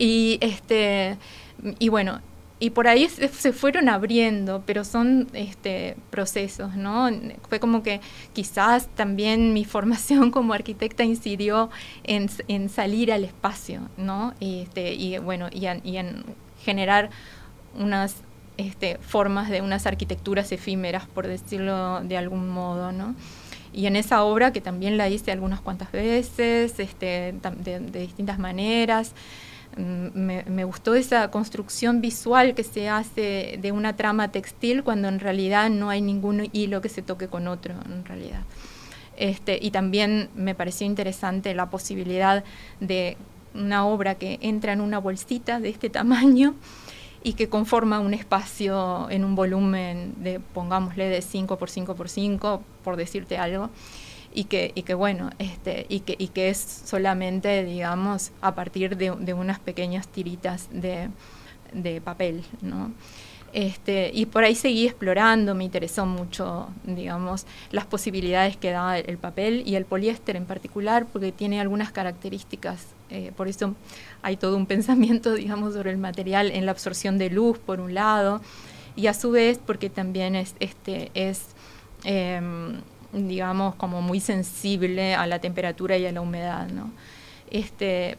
Y, 0.00 0.38
este, 0.40 1.18
y 1.80 1.88
bueno, 1.88 2.20
y 2.60 2.70
por 2.70 2.88
ahí 2.88 3.08
se, 3.08 3.52
fueron 3.52 3.88
abriendo, 3.88 4.62
pero 4.66 4.84
son 4.84 5.28
este, 5.32 5.96
procesos, 6.10 6.74
¿no? 6.74 7.08
Fue 7.48 7.60
como 7.60 7.84
que 7.84 8.00
quizás 8.32 8.88
también 8.96 9.52
mi 9.52 9.64
formación 9.64 10.30
como 10.30 10.54
arquitecta 10.54 11.04
incidió 11.04 11.70
en, 12.02 12.28
en 12.48 12.68
salir 12.68 13.12
al 13.12 13.24
espacio, 13.24 13.82
¿no? 13.96 14.34
Y, 14.40 14.62
este, 14.62 14.94
y 14.94 15.18
bueno, 15.18 15.48
y, 15.52 15.66
en 15.66 16.24
generar 16.60 17.10
unas 17.78 18.16
este, 18.56 18.98
formas 18.98 19.50
de 19.50 19.62
unas 19.62 19.86
arquitecturas 19.86 20.50
efímeras, 20.50 21.06
por 21.06 21.28
decirlo 21.28 22.00
de 22.00 22.16
algún 22.16 22.48
modo, 22.48 22.90
¿no? 22.90 23.14
Y 23.72 23.86
en 23.86 23.94
esa 23.94 24.24
obra, 24.24 24.52
que 24.52 24.60
también 24.60 24.96
la 24.96 25.08
hice 25.08 25.30
algunas 25.30 25.60
cuantas 25.60 25.92
veces, 25.92 26.80
este, 26.80 27.34
de, 27.58 27.80
de 27.80 28.00
distintas 28.00 28.40
maneras, 28.40 29.14
Mm, 29.78 30.42
me, 30.50 30.64
gustó 30.64 30.96
esa 30.96 31.30
construcción 31.30 32.00
visual 32.00 32.56
que 32.56 32.64
se 32.64 32.88
hace 32.88 33.60
de 33.62 33.70
una 33.70 33.94
trama 33.94 34.32
textil 34.32 34.82
cuando 34.82 35.06
en 35.06 35.20
realidad 35.20 35.70
no 35.70 35.88
hay 35.88 36.02
ningún 36.02 36.48
hilo 36.52 36.80
que 36.80 36.88
se 36.88 37.00
toque 37.00 37.28
con 37.28 37.46
otro, 37.46 37.74
en 37.86 38.04
realidad. 38.04 38.40
Este, 39.16 39.56
y 39.62 39.70
también 39.70 40.30
me 40.34 40.56
pareció 40.56 40.84
interesante 40.84 41.54
la 41.54 41.70
posibilidad 41.70 42.42
de 42.80 43.16
una 43.54 43.86
obra 43.86 44.16
que 44.16 44.40
entra 44.42 44.72
en 44.72 44.80
una 44.80 44.98
bolsita 44.98 45.60
de 45.60 45.68
este 45.68 45.90
tamaño 45.90 46.56
y 47.22 47.34
que 47.34 47.48
conforma 47.48 48.00
un 48.00 48.14
espacio 48.14 49.08
en 49.10 49.24
un 49.24 49.36
volumen 49.36 50.14
de, 50.18 50.40
pongámosle, 50.40 51.08
de 51.08 51.22
5 51.22 51.56
por 51.56 51.70
5 51.70 51.94
por 51.94 52.08
5, 52.08 52.62
por 52.82 52.96
decirte 52.96 53.38
algo 53.38 53.70
y 54.32 54.44
que, 54.44 54.72
y 54.74 54.82
que 54.82 54.94
bueno, 54.94 55.30
este, 55.38 55.86
y, 55.88 56.00
que, 56.00 56.16
y 56.18 56.28
que 56.28 56.50
es 56.50 56.58
solamente, 56.58 57.64
digamos, 57.64 58.32
a 58.40 58.54
partir 58.54 58.96
de, 58.96 59.10
de 59.18 59.34
unas 59.34 59.58
pequeñas 59.58 60.08
tiritas 60.08 60.68
de, 60.70 61.08
de 61.72 62.00
papel, 62.00 62.44
¿no? 62.60 62.92
Este, 63.52 64.10
y 64.12 64.26
por 64.26 64.44
ahí 64.44 64.54
seguí 64.54 64.86
explorando, 64.86 65.54
me 65.54 65.64
interesó 65.64 66.04
mucho, 66.04 66.68
digamos, 66.84 67.46
las 67.70 67.86
posibilidades 67.86 68.58
que 68.58 68.70
da 68.70 68.98
el 68.98 69.16
papel 69.16 69.62
y 69.64 69.74
el 69.76 69.86
poliéster 69.86 70.36
en 70.36 70.44
particular, 70.44 71.06
porque 71.10 71.32
tiene 71.32 71.58
algunas 71.60 71.90
características, 71.90 72.88
eh, 73.08 73.32
por 73.36 73.48
eso 73.48 73.74
hay 74.20 74.36
todo 74.36 74.56
un 74.56 74.66
pensamiento, 74.74 75.34
digamos, 75.34 75.74
sobre 75.74 75.90
el 75.90 75.98
material 75.98 76.50
en 76.50 76.66
la 76.66 76.72
absorción 76.72 77.16
de 77.16 77.30
luz, 77.30 77.58
por 77.58 77.80
un 77.80 77.94
lado, 77.94 78.42
y 78.96 79.06
a 79.06 79.14
su 79.14 79.30
vez 79.30 79.58
porque 79.64 79.88
también 79.88 80.34
es, 80.34 80.54
este, 80.60 81.10
es 81.14 81.46
em, 82.04 82.80
digamos, 83.12 83.74
como 83.74 84.02
muy 84.02 84.20
sensible 84.20 85.14
a 85.14 85.26
la 85.26 85.38
temperatura 85.38 85.96
y 85.96 86.06
a 86.06 86.12
la 86.12 86.20
humedad, 86.20 86.68
¿no? 86.68 86.90
Este, 87.50 88.18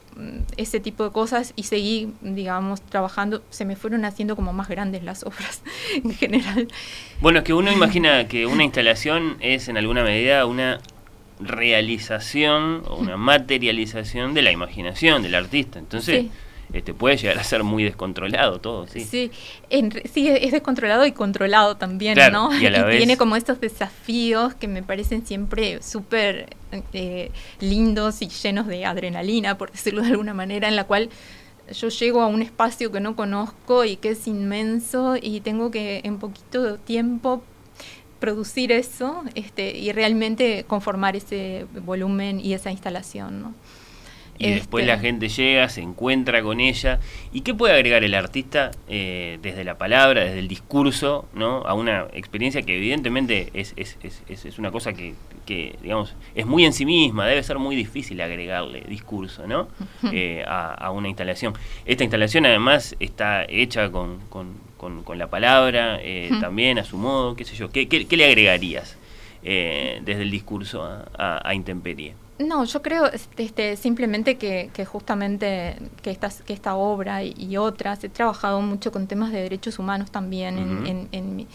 ese 0.58 0.80
tipo 0.80 1.04
de 1.04 1.12
cosas 1.12 1.54
y 1.56 1.64
seguí, 1.64 2.12
digamos, 2.22 2.82
trabajando, 2.82 3.44
se 3.52 3.64
me 3.64 3.76
fueron 3.76 4.04
haciendo 4.06 4.36
como 4.36 4.54
más 4.54 4.68
grandes 4.68 5.04
las 5.04 5.24
obras 5.26 5.62
en 5.94 6.14
general. 6.14 6.68
Bueno, 7.22 7.40
es 7.40 7.46
que 7.46 7.54
uno 7.54 7.72
imagina 7.72 8.28
que 8.28 8.46
una 8.48 8.64
instalación 8.64 9.38
es 9.40 9.68
en 9.68 9.78
alguna 9.78 10.04
medida 10.04 10.46
una 10.46 10.80
realización 11.40 12.84
o 12.88 12.96
una 12.96 13.18
materialización 13.18 14.34
de 14.34 14.42
la 14.42 14.52
imaginación 14.52 15.22
del 15.22 15.36
artista. 15.36 15.78
Entonces, 15.78 16.26
este, 16.72 16.94
puede 16.94 17.18
llegar 17.18 17.40
a 17.40 17.44
ser 17.44 17.64
muy 17.64 17.84
descontrolado 17.84 18.60
todo, 18.60 18.86
sí. 18.88 19.02
Sí, 19.02 19.32
sí 20.14 20.28
es 20.28 20.52
descontrolado 20.52 21.06
y 21.06 21.12
controlado 21.12 21.78
también, 21.78 22.18
¿no? 22.32 22.54
Y, 22.54 22.60
tiene 22.98 23.18
como 23.18 23.36
estos 23.36 23.60
desafíos 23.60 24.54
que 24.54 24.68
me 24.68 24.84
parecen 24.84 25.26
siempre 25.26 25.82
súper 25.82 26.56
eh, 26.94 27.32
lindos 27.60 28.22
y 28.22 28.30
llenos 28.30 28.68
de 28.68 28.86
adrenalina, 28.86 29.58
por 29.58 29.72
decirlo 29.72 30.04
de 30.04 30.10
alguna 30.10 30.34
manera, 30.36 30.68
en 30.68 30.76
la 30.76 30.84
cual 30.84 31.10
yo 31.74 31.90
llego 31.90 32.22
a 32.22 32.28
un 32.28 32.42
espacio 32.42 32.92
que 32.92 33.00
no 33.00 33.16
conozco 33.16 33.86
y 33.86 33.96
que 33.96 34.10
es 34.10 34.28
inmenso 34.28 35.16
y 35.20 35.42
tengo 35.42 35.72
que 35.72 36.02
en 36.04 36.18
poquito 36.18 36.78
tiempo 36.78 37.44
producir 38.20 38.72
eso 38.72 39.24
este, 39.36 39.78
y 39.78 39.92
realmente 39.92 40.66
conformar 40.68 41.16
ese 41.16 41.66
volumen 41.86 42.40
y 42.40 42.54
esa 42.54 42.72
instalación, 42.72 43.42
¿no? 43.42 43.54
Y 44.40 44.52
después 44.52 44.86
la 44.86 44.94
este. 44.94 45.08
gente 45.08 45.28
llega, 45.28 45.68
se 45.68 45.82
encuentra 45.82 46.42
con 46.42 46.62
ella. 46.62 47.00
¿Y 47.34 47.42
qué 47.42 47.54
puede 47.54 47.74
agregar 47.74 48.06
el 48.06 48.14
artista 48.14 48.72
eh, 48.88 49.38
desde 49.42 49.66
la 49.66 49.78
palabra, 49.78 50.24
desde 50.24 50.40
el 50.40 50.48
discurso, 50.48 51.28
¿no? 51.34 51.64
a 51.66 51.74
una 51.74 52.08
experiencia 52.14 52.62
que 52.62 52.78
evidentemente 52.78 53.50
es, 53.54 53.74
es, 53.76 53.98
es, 54.02 54.46
es 54.46 54.58
una 54.58 54.72
cosa 54.72 54.94
que, 54.94 55.14
que, 55.46 55.76
digamos, 55.82 56.16
es 56.36 56.46
muy 56.46 56.64
en 56.64 56.72
sí 56.72 56.86
misma, 56.86 57.28
debe 57.28 57.44
ser 57.44 57.60
muy 57.60 57.76
difícil 57.76 58.22
agregarle 58.22 58.82
discurso 58.88 59.46
¿no? 59.46 59.68
Eh, 60.14 60.44
a, 60.48 60.90
una 60.92 61.10
instalación. 61.10 61.54
Esta 61.86 62.06
instalación 62.06 62.46
además 62.46 62.96
está 63.02 63.44
hecha 63.44 63.92
con, 63.92 64.20
con, 64.30 64.56
con, 64.78 65.18
la 65.18 65.28
palabra, 65.28 66.00
eh, 66.02 66.30
también 66.40 66.80
a 66.80 66.86
su 66.86 66.98
modo, 66.98 67.36
qué 67.36 67.44
sé 67.44 67.56
yo. 67.56 67.70
¿Qué, 67.70 67.90
qué, 67.90 68.18
le 68.18 68.26
agregarías 68.26 68.98
desde 69.44 70.22
el 70.22 70.32
discurso 70.32 70.84
a, 70.84 71.42
a 71.44 71.54
Intemperie? 71.54 72.14
No, 72.40 72.64
yo 72.64 72.82
creo 72.82 73.12
este, 73.36 73.76
simplemente 73.76 74.38
que, 74.38 74.72
justamente 74.86 75.76
que 76.02 76.10
esta, 76.10 76.30
que 76.30 76.54
esta 76.54 76.76
obra 76.76 77.22
y, 77.22 77.58
otras, 77.58 78.02
he 78.06 78.10
trabajado 78.10 78.62
mucho 78.62 78.94
con 78.94 79.08
temas 79.08 79.34
de 79.34 79.42
derechos 79.42 79.78
humanos 79.78 80.10
también, 80.10 80.58
en, 81.12 81.48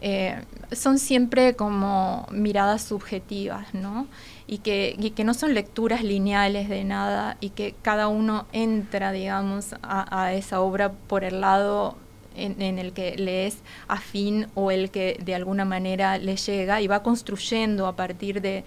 eh, 0.00 0.42
son 0.72 0.98
siempre 0.98 1.54
como 1.54 2.26
miradas 2.32 2.82
subjetivas, 2.82 3.72
¿no? 3.74 4.08
Y 4.48 4.58
que, 4.58 5.12
que, 5.14 5.22
no 5.22 5.34
son 5.34 5.54
lecturas 5.54 6.02
lineales 6.02 6.68
de 6.68 6.82
nada 6.82 7.36
y 7.40 7.50
que 7.50 7.76
cada 7.80 8.08
uno 8.08 8.46
entra, 8.52 9.12
digamos, 9.12 9.76
a, 9.82 10.34
esa 10.34 10.60
obra 10.60 10.90
por 10.90 11.22
el 11.22 11.40
lado 11.40 11.96
en, 12.34 12.60
en, 12.60 12.80
el 12.80 12.92
que 12.92 13.16
le 13.16 13.46
es 13.46 13.58
afín 13.86 14.48
o 14.54 14.72
el 14.72 14.90
que 14.90 15.16
de 15.24 15.36
alguna 15.36 15.64
manera 15.64 16.18
le 16.18 16.36
llega 16.36 16.80
y 16.80 16.88
va 16.88 17.04
construyendo 17.04 17.86
a 17.86 17.94
partir 17.94 18.42
de 18.42 18.64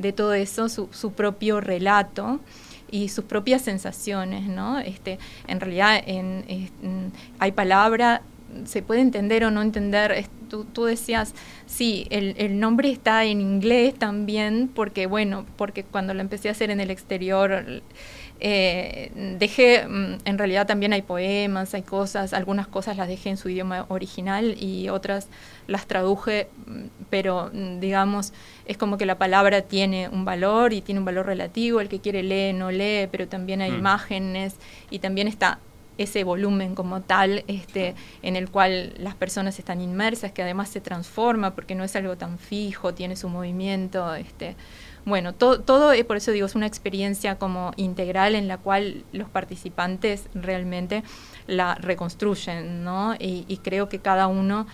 de 0.00 0.12
todo 0.12 0.34
eso 0.34 0.68
su, 0.68 0.88
su 0.92 1.12
propio 1.12 1.60
relato 1.60 2.40
y 2.90 3.08
sus 3.08 3.24
propias 3.24 3.62
sensaciones, 3.62 4.48
¿no? 4.48 4.78
Este, 4.78 5.18
en 5.46 5.60
realidad 5.60 6.02
en, 6.04 7.12
hay 7.38 7.52
palabra, 7.52 8.22
se 8.64 8.82
puede 8.82 9.00
entender 9.00 9.44
o 9.44 9.50
no 9.50 9.62
entender. 9.62 10.26
Tú, 10.48 10.64
tú 10.64 10.84
decías, 10.84 11.34
sí, 11.66 12.06
el, 12.10 12.34
el, 12.36 12.58
nombre 12.58 12.90
está 12.90 13.24
en 13.24 13.40
inglés 13.40 13.94
también, 13.94 14.68
porque 14.74 15.06
bueno, 15.06 15.46
porque 15.56 15.84
cuando 15.84 16.12
lo 16.14 16.20
empecé 16.20 16.48
a 16.48 16.52
hacer 16.52 16.70
en 16.70 16.80
el 16.80 16.90
exterior 16.90 17.82
Eh, 18.42 19.12
dejé, 19.38 19.86
mm, 19.86 20.20
en 20.24 20.38
realidad 20.38 20.66
también 20.66 20.94
hay 20.94 21.02
poemas, 21.02 21.74
hay 21.74 21.82
cosas, 21.82 22.32
algunas 22.32 22.66
cosas 22.66 22.96
las 22.96 23.06
dejé 23.06 23.28
en 23.28 23.36
su 23.36 23.50
idioma 23.50 23.84
original 23.88 24.56
y 24.58 24.88
otras 24.88 25.28
las 25.66 25.86
traduje, 25.86 26.48
mm, 26.66 26.84
pero 27.10 27.50
mm, 27.52 27.80
digamos, 27.80 28.32
es 28.64 28.78
como 28.78 28.96
que 28.96 29.04
la 29.04 29.18
palabra 29.18 29.62
tiene 29.62 30.08
un 30.08 30.24
valor 30.24 30.72
y 30.72 30.80
tiene 30.80 31.00
un 31.00 31.04
valor 31.04 31.26
relativo, 31.26 31.80
el 31.80 31.90
que 31.90 32.00
quiere 32.00 32.22
lee, 32.22 32.54
no 32.54 32.70
lee, 32.70 33.08
pero 33.12 33.28
también 33.28 33.60
hay 33.60 33.72
imágenes 33.72 34.56
y 34.90 35.00
también 35.00 35.28
está 35.28 35.58
ese 35.98 36.24
volumen 36.24 36.74
como 36.74 37.02
tal, 37.02 37.44
este, 37.46 37.94
en 38.22 38.36
el 38.36 38.48
cual 38.48 38.94
las 38.96 39.14
personas 39.16 39.58
están 39.58 39.82
inmersas, 39.82 40.32
que 40.32 40.42
además 40.42 40.70
se 40.70 40.80
transforma 40.80 41.54
porque 41.54 41.74
no 41.74 41.84
es 41.84 41.94
algo 41.94 42.16
tan 42.16 42.38
fijo, 42.38 42.94
tiene 42.94 43.16
su 43.16 43.28
movimiento, 43.28 44.14
este, 44.14 44.56
bueno, 45.04 45.34
todo, 45.34 45.60
todo, 45.60 45.92
por 46.04 46.16
eso 46.16 46.30
digo, 46.30 46.46
es 46.46 46.54
una 46.54 46.66
experiencia 46.66 47.36
como 47.36 47.72
integral 47.76 48.34
en 48.34 48.48
la 48.48 48.58
cual 48.58 49.04
los 49.12 49.28
participantes 49.28 50.24
realmente 50.34 51.02
la 51.46 51.74
reconstruyen, 51.74 52.84
¿no? 52.84 53.14
Y, 53.18 53.58
creo 53.62 53.88
que 53.88 53.98
cada 53.98 54.26
uno 54.26 54.66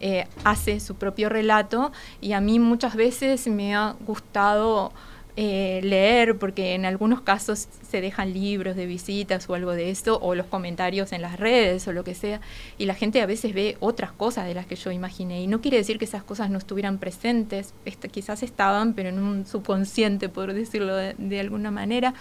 eh, 0.00 0.26
hace 0.44 0.80
su 0.80 0.96
propio 0.96 1.28
relato 1.28 1.92
y 2.20 2.32
a 2.32 2.40
mí 2.40 2.58
muchas 2.58 2.96
veces 2.96 3.46
me 3.46 3.74
ha 3.74 3.94
gustado 4.04 4.92
eh, 5.36 5.80
leer, 5.82 6.38
porque 6.38 6.74
en 6.74 6.84
algunos 6.84 7.22
casos 7.22 7.68
se 7.88 8.00
dejan 8.00 8.34
libros 8.34 8.76
de 8.76 8.86
visitas 8.86 9.48
o 9.48 9.54
algo 9.54 9.72
de 9.72 9.90
esto, 9.90 10.18
o 10.20 10.34
los 10.34 10.46
comentarios 10.46 11.12
en 11.12 11.22
las 11.22 11.40
redes 11.40 11.88
o 11.88 11.92
lo 11.92 12.04
que 12.04 12.14
sea, 12.14 12.40
y 12.76 12.84
la 12.84 12.94
gente 12.94 13.22
a 13.22 13.26
veces 13.26 13.54
ve 13.54 13.76
otras 13.80 14.12
cosas 14.12 14.46
de 14.46 14.54
las 14.54 14.66
que 14.66 14.76
yo 14.76 14.90
imaginé. 14.90 15.42
Y 15.42 15.46
no 15.46 15.60
quiere 15.60 15.78
decir 15.78 15.98
que 15.98 16.04
esas 16.04 16.22
cosas 16.22 16.50
no 16.50 16.58
estuvieran 16.58 16.98
presentes, 16.98 17.74
este, 17.84 18.08
quizás 18.08 18.42
estaban, 18.42 18.94
pero 18.94 19.08
en 19.08 19.18
un 19.18 19.46
subconsciente, 19.46 20.28
por 20.28 20.52
decirlo 20.52 20.94
de, 20.96 21.40
alguna 21.40 21.70
manera. 21.70 22.14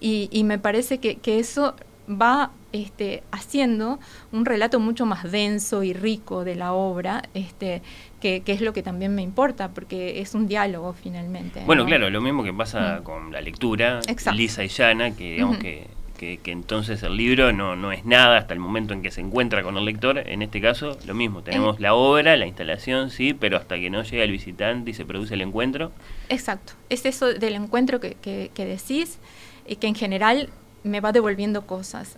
Y, 0.00 0.44
me 0.44 0.58
parece 0.60 0.98
que 0.98 1.38
eso 1.40 1.74
va 2.08 2.50
este, 2.72 3.22
haciendo 3.30 3.98
un 4.32 4.44
relato 4.44 4.80
mucho 4.80 5.06
más 5.06 5.30
denso 5.30 5.82
y 5.82 5.92
rico 5.92 6.44
de 6.44 6.54
la 6.54 6.72
obra, 6.72 7.22
este, 7.34 7.82
que, 8.20 8.42
es 8.46 8.60
lo 8.60 8.72
que 8.72 8.82
también 8.82 9.14
me 9.14 9.22
importa, 9.22 9.70
porque 9.70 10.20
es 10.20 10.34
un 10.34 10.46
diálogo 10.46 10.92
finalmente. 10.92 11.62
Bueno, 11.64 11.84
claro, 11.86 12.10
lo 12.10 12.20
mismo 12.20 12.42
que 12.42 12.52
pasa 12.52 12.98
mm. 13.00 13.04
con 13.04 13.32
la 13.32 13.40
lectura, 13.40 14.00
lisa 14.34 14.64
y 14.64 14.68
llana, 14.68 15.14
que 15.14 15.32
digamos 15.32 15.58
que, 15.58 15.86
que, 16.18 16.40
entonces 16.46 17.02
el 17.02 17.16
libro 17.16 17.52
no, 17.52 17.76
no 17.76 17.92
es 17.92 18.04
nada 18.04 18.38
hasta 18.38 18.52
el 18.52 18.60
momento 18.60 18.92
en 18.92 19.02
que 19.02 19.10
se 19.10 19.20
encuentra 19.20 19.62
con 19.62 19.76
el 19.76 19.84
lector. 19.84 20.18
En 20.18 20.42
este 20.42 20.60
caso, 20.60 20.98
lo 21.06 21.14
mismo, 21.14 21.42
tenemos 21.42 21.80
la 21.80 21.94
obra, 21.94 22.36
la 22.36 22.46
instalación, 22.46 23.10
sí, 23.10 23.34
pero 23.34 23.56
hasta 23.56 23.76
que 23.76 23.88
no 23.88 24.02
llega 24.02 24.24
el 24.24 24.32
visitante 24.32 24.90
y 24.90 24.94
se 24.94 25.04
produce 25.04 25.34
el 25.34 25.42
encuentro. 25.42 25.92
Exacto, 26.28 26.74
es 26.90 27.06
eso 27.06 27.32
del 27.32 27.54
encuentro 27.54 28.00
que, 28.00 28.14
que, 28.14 28.50
que 28.52 28.64
decís, 28.66 29.18
y 29.66 29.76
que 29.76 29.86
en 29.86 29.94
general 29.94 30.48
me 30.82 31.00
va 31.00 31.12
devolviendo 31.12 31.66
cosas. 31.66 32.16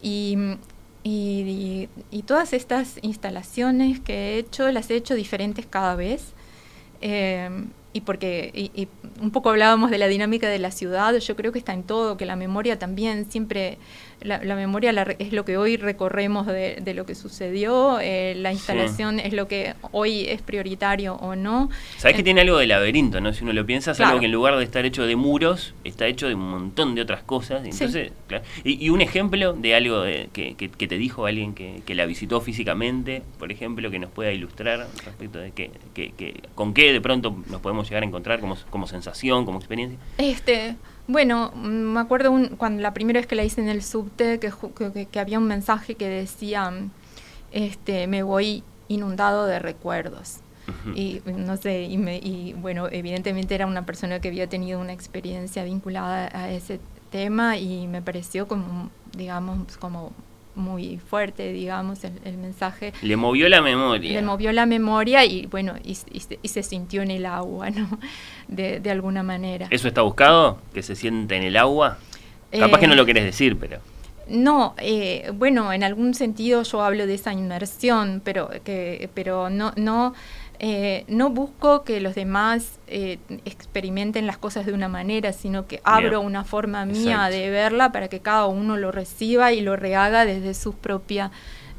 Y, 0.00 0.36
y, 1.04 1.88
todas 2.26 2.52
estas 2.52 2.98
instalaciones 3.02 4.00
que 4.00 4.14
he 4.14 4.38
hecho, 4.38 4.70
las 4.70 4.90
he 4.90 4.96
hecho 4.96 5.14
diferentes 5.14 5.66
cada 5.66 5.96
vez. 5.96 6.32
Eh, 7.00 7.50
y 7.92 8.00
porque 8.02 8.50
y, 8.54 8.88
un 9.20 9.30
poco 9.30 9.50
hablábamos 9.50 9.90
de 9.90 9.98
la 9.98 10.08
dinámica 10.08 10.48
de 10.48 10.58
la 10.58 10.70
ciudad, 10.70 11.16
yo 11.16 11.36
creo 11.36 11.52
que 11.52 11.58
está 11.58 11.72
en 11.72 11.82
todo, 11.82 12.16
que 12.16 12.26
la 12.26 12.36
memoria 12.36 12.78
también 12.78 13.30
siempre, 13.30 13.78
la, 14.20 14.38
memoria 14.56 14.90
es 15.18 15.32
lo 15.32 15.44
que 15.44 15.56
hoy 15.56 15.76
recorremos 15.76 16.46
de, 16.46 16.94
lo 16.94 17.06
que 17.06 17.14
sucedió, 17.14 18.00
eh, 18.00 18.34
la 18.36 18.52
instalación 18.52 19.20
es 19.20 19.32
lo 19.32 19.48
que 19.48 19.74
hoy 19.92 20.26
es 20.28 20.42
prioritario 20.42 21.14
o 21.14 21.36
no. 21.36 21.70
Sabes 21.98 22.16
que 22.16 22.22
tiene 22.22 22.40
algo 22.40 22.58
de 22.58 22.66
laberinto, 22.66 23.20
¿no? 23.20 23.32
Si 23.32 23.44
uno 23.44 23.52
lo 23.52 23.66
piensa, 23.66 23.92
es 23.92 24.00
algo 24.00 24.20
que 24.20 24.26
en 24.26 24.32
lugar 24.32 24.56
de 24.56 24.64
estar 24.64 24.84
hecho 24.84 25.04
de 25.04 25.16
muros, 25.16 25.74
está 25.84 26.06
hecho 26.06 26.28
de 26.28 26.34
un 26.34 26.50
montón 26.50 26.94
de 26.94 27.02
otras 27.02 27.22
cosas. 27.22 27.64
Entonces, 27.64 28.12
y, 28.64 28.88
un 28.90 29.00
ejemplo 29.00 29.52
de 29.52 29.74
algo 29.74 30.02
que, 30.04 30.54
que, 30.56 30.88
te 30.88 30.98
dijo 30.98 31.26
alguien 31.26 31.54
que, 31.54 31.82
que, 31.86 31.94
la 31.94 32.06
visitó 32.06 32.40
físicamente, 32.40 33.22
por 33.38 33.52
ejemplo, 33.52 33.90
que 33.90 33.98
nos 33.98 34.10
pueda 34.10 34.32
ilustrar 34.32 34.86
respecto 35.04 35.38
de 35.38 35.52
que, 35.52 35.70
con 36.54 36.74
qué 36.74 36.92
de 36.92 37.00
pronto 37.00 37.36
nos 37.50 37.60
podemos 37.60 37.81
llegar 37.88 38.02
a 38.02 38.06
encontrar 38.06 38.40
como, 38.40 38.56
como 38.70 38.86
sensación, 38.86 39.44
como 39.44 39.58
experiencia? 39.58 39.98
Este, 40.18 40.76
bueno, 41.06 41.52
me 41.54 42.00
acuerdo 42.00 42.32
cuando 42.56 42.82
la 42.82 42.94
primera 42.94 43.20
vez 43.20 43.26
que 43.26 43.34
la 43.34 43.44
hice 43.44 43.60
en 43.60 43.68
el 43.68 43.82
subte, 43.82 44.38
que, 44.38 44.52
que, 45.10 45.20
había 45.20 45.38
un 45.38 45.46
mensaje 45.46 45.94
que 45.94 46.08
decía, 46.08 46.72
este, 47.50 48.06
me 48.06 48.22
voy 48.22 48.62
inundado 48.88 49.46
de 49.46 49.58
recuerdos. 49.58 50.38
Y 50.94 51.20
no 51.26 51.56
sé, 51.56 51.82
y, 51.82 51.98
me, 51.98 52.16
y 52.16 52.54
bueno, 52.54 52.88
evidentemente 52.90 53.54
era 53.54 53.66
una 53.66 53.84
persona 53.84 54.20
que 54.20 54.28
había 54.28 54.48
tenido 54.48 54.80
una 54.80 54.92
experiencia 54.92 55.64
vinculada 55.64 56.30
a 56.32 56.50
ese 56.50 56.80
tema 57.10 57.58
y 57.58 57.88
me 57.88 58.00
pareció 58.00 58.46
como, 58.48 58.90
digamos, 59.16 59.76
como 59.76 60.12
muy 60.54 60.98
fuerte, 60.98 61.52
digamos, 61.52 62.04
el, 62.04 62.36
mensaje. 62.36 62.92
Le 63.02 63.16
movió 63.16 63.48
la 63.48 63.62
memoria. 63.62 64.12
Le 64.12 64.22
movió 64.22 64.52
la 64.52 64.66
memoria 64.66 65.24
y 65.24 65.46
bueno, 65.46 65.74
y, 65.84 65.94
se 65.94 66.62
sintió 66.62 67.02
en 67.02 67.10
el 67.10 67.26
agua, 67.26 67.70
¿no? 67.70 67.88
De, 68.48 68.80
de, 68.80 68.90
alguna 68.90 69.22
manera. 69.22 69.66
¿Eso 69.70 69.88
está 69.88 70.02
buscado? 70.02 70.58
¿Que 70.74 70.82
se 70.82 70.94
sienta 70.94 71.36
en 71.36 71.44
el 71.44 71.56
agua? 71.56 71.98
Capaz 72.58 72.78
que 72.80 72.86
no 72.86 72.94
lo 72.94 73.02
eh, 73.02 73.06
querés 73.06 73.24
decir, 73.24 73.56
pero... 73.58 73.78
No, 74.28 74.74
eh, 74.78 75.30
bueno, 75.34 75.72
en 75.72 75.82
algún 75.82 76.14
sentido 76.14 76.62
yo 76.62 76.82
hablo 76.82 77.06
de 77.06 77.14
esa 77.14 77.32
inmersión, 77.32 78.22
pero, 78.24 78.50
que, 78.64 79.10
pero 79.14 79.50
no, 79.50 79.72
no 79.76 80.14
eh, 80.64 81.04
no 81.08 81.28
busco 81.28 81.82
que 81.82 82.00
los 82.00 82.14
demás 82.14 82.78
eh, 82.86 83.18
experimenten 83.44 84.28
las 84.28 84.38
cosas 84.38 84.64
de 84.64 84.72
una 84.72 84.86
manera, 84.86 85.32
sino 85.32 85.66
que 85.66 85.80
abro 85.82 86.20
una 86.20 86.44
forma 86.44 86.86
mía 86.86 87.28
de 87.30 87.50
verla 87.50 87.90
para 87.90 88.06
que 88.06 88.20
cada 88.20 88.46
uno 88.46 88.76
lo 88.76 88.92
reciba 88.92 89.52
y 89.52 89.60
lo 89.60 89.74
rehaga 89.74 90.24
desde 90.24 90.54
su 90.54 90.74
propia 90.74 91.32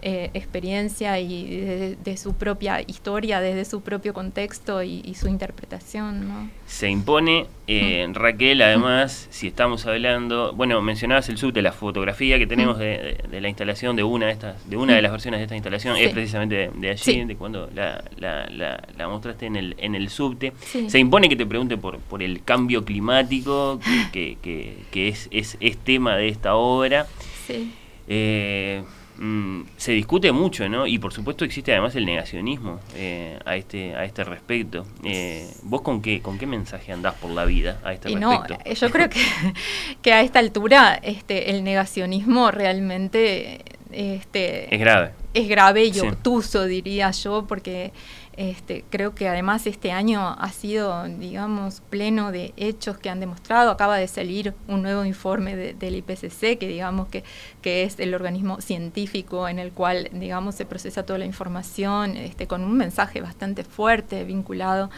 eh, 0.05 0.31
experiencia 0.33 1.17
y 1.17 1.95
de, 2.03 2.17
su 2.17 2.33
propia 2.33 2.81
historia, 2.81 3.39
desde 3.39 3.63
su 3.63 3.79
propio 3.79 4.13
contexto 4.13 4.83
y, 4.83 5.15
su 5.15 5.29
interpretación. 5.29 6.51
Se 6.65 6.89
impone, 6.89 7.47
eh, 7.67 8.05
Raquel, 8.11 8.61
además, 8.63 9.27
si 9.29 9.47
estamos 9.47 9.85
hablando, 9.85 10.51
bueno, 10.55 10.81
mencionabas 10.81 11.29
el 11.29 11.37
subte, 11.37 11.61
la 11.61 11.71
fotografía 11.71 12.37
que 12.37 12.45
tenemos 12.45 12.79
de, 12.79 13.23
la 13.31 13.47
instalación 13.47 13.95
de 13.95 14.03
una 14.03 14.25
de 14.25 14.33
estas, 14.33 14.69
de 14.69 14.75
una 14.75 14.93
de 14.93 15.01
las 15.01 15.09
versiones 15.09 15.39
de 15.39 15.45
esta 15.45 15.55
instalación, 15.55 15.95
es 15.95 16.11
precisamente 16.11 16.69
de, 16.75 16.89
allí, 16.89 17.23
de 17.23 17.37
cuando 17.37 17.69
la, 17.73 18.03
la, 18.17 19.07
mostraste 19.07 19.45
en 19.45 19.55
el, 19.55 19.73
en 19.77 19.95
el 19.95 20.09
subte. 20.09 20.51
Se 20.59 20.99
impone 20.99 21.29
que 21.29 21.37
te 21.37 21.45
pregunte 21.45 21.77
por, 21.77 21.99
por 21.99 22.21
el 22.21 22.43
cambio 22.43 22.83
climático, 22.83 23.79
que, 24.11 24.37
que, 24.41 24.79
que 24.91 25.07
es, 25.07 25.29
es, 25.31 25.55
es, 25.61 25.77
tema 25.77 26.17
de 26.17 26.27
esta 26.27 26.55
obra. 26.55 27.07
Sí. 27.47 27.71
Eh, 28.09 28.83
Mm, 29.23 29.67
se 29.77 29.93
discute 29.93 30.33
mucho, 30.33 30.67
¿no? 30.67 30.85
Y 30.85 30.99
por 30.99 31.13
supuesto 31.13 31.45
existe 31.45 31.71
además 31.71 31.95
el 31.95 32.05
negacionismo 32.05 32.81
eh, 32.93 33.39
a 33.45 33.55
este 33.55 33.95
a 33.95 34.03
este 34.03 34.25
respecto. 34.25 34.85
Eh, 35.01 35.49
¿Vos 35.61 35.81
con 35.81 36.01
qué 36.01 36.21
con 36.21 36.37
qué 36.37 36.45
mensaje 36.45 36.91
andás 36.91 37.13
por 37.13 37.31
la 37.31 37.45
vida 37.45 37.79
a 37.85 37.93
este 37.93 38.09
respecto? 38.09 38.57
No, 38.57 38.73
yo 38.73 38.89
creo 38.89 39.09
que, 39.09 39.21
que 40.01 40.11
a 40.11 40.19
esta 40.19 40.39
altura 40.39 40.99
este 41.01 41.51
el 41.51 41.63
negacionismo 41.63 42.51
realmente 42.51 43.61
este 43.93 44.75
es 44.75 44.81
grave. 44.81 45.11
Es 45.33 45.47
grave 45.47 45.85
y 45.85 45.97
obtuso, 46.01 46.65
diría 46.65 47.09
yo, 47.11 47.45
porque 47.47 47.93
este, 48.35 48.83
creo 48.89 49.13
que 49.13 49.27
además 49.27 49.67
este 49.67 49.91
año 49.91 50.35
ha 50.37 50.49
sido, 50.51 51.03
digamos, 51.07 51.81
pleno 51.89 52.31
de 52.31 52.53
hechos 52.57 52.97
que 52.97 53.09
han 53.09 53.19
demostrado. 53.19 53.71
Acaba 53.71 53.97
de 53.97 54.07
salir 54.07 54.53
un 54.67 54.81
nuevo 54.81 55.05
informe 55.05 55.55
del 55.55 55.95
IPCC, 55.95 56.57
que 56.57 56.67
digamos 56.67 57.07
que, 57.09 57.23
que, 57.61 57.83
es 57.83 57.99
el 57.99 58.13
organismo 58.13 58.59
científico 58.61 59.47
en 59.47 59.59
el 59.59 59.71
cual, 59.71 60.09
digamos, 60.13 60.55
se 60.55 60.65
procesa 60.65 61.03
toda 61.03 61.19
la 61.19 61.25
información 61.25 62.17
este, 62.17 62.47
con 62.47 62.63
un 62.63 62.75
mensaje 62.75 63.21
bastante 63.21 63.63
fuerte 63.63 64.23
vinculado 64.23 64.89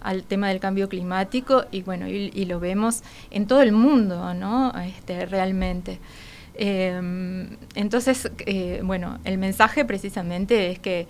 al 0.00 0.22
tema 0.22 0.48
del 0.48 0.60
cambio 0.60 0.88
climático 0.88 1.64
y 1.72 1.82
bueno, 1.82 2.06
y, 2.06 2.44
lo 2.44 2.60
vemos 2.60 3.02
en 3.30 3.46
todo 3.46 3.62
el 3.62 3.72
mundo, 3.72 4.34
¿no? 4.34 4.72
Este, 4.78 5.26
realmente. 5.26 5.98
Em, 6.56 7.56
entonces, 7.74 8.30
eh, 8.46 8.80
bueno, 8.84 9.18
el 9.24 9.38
mensaje 9.38 9.84
precisamente 9.84 10.70
es 10.70 10.78
que 10.78 11.08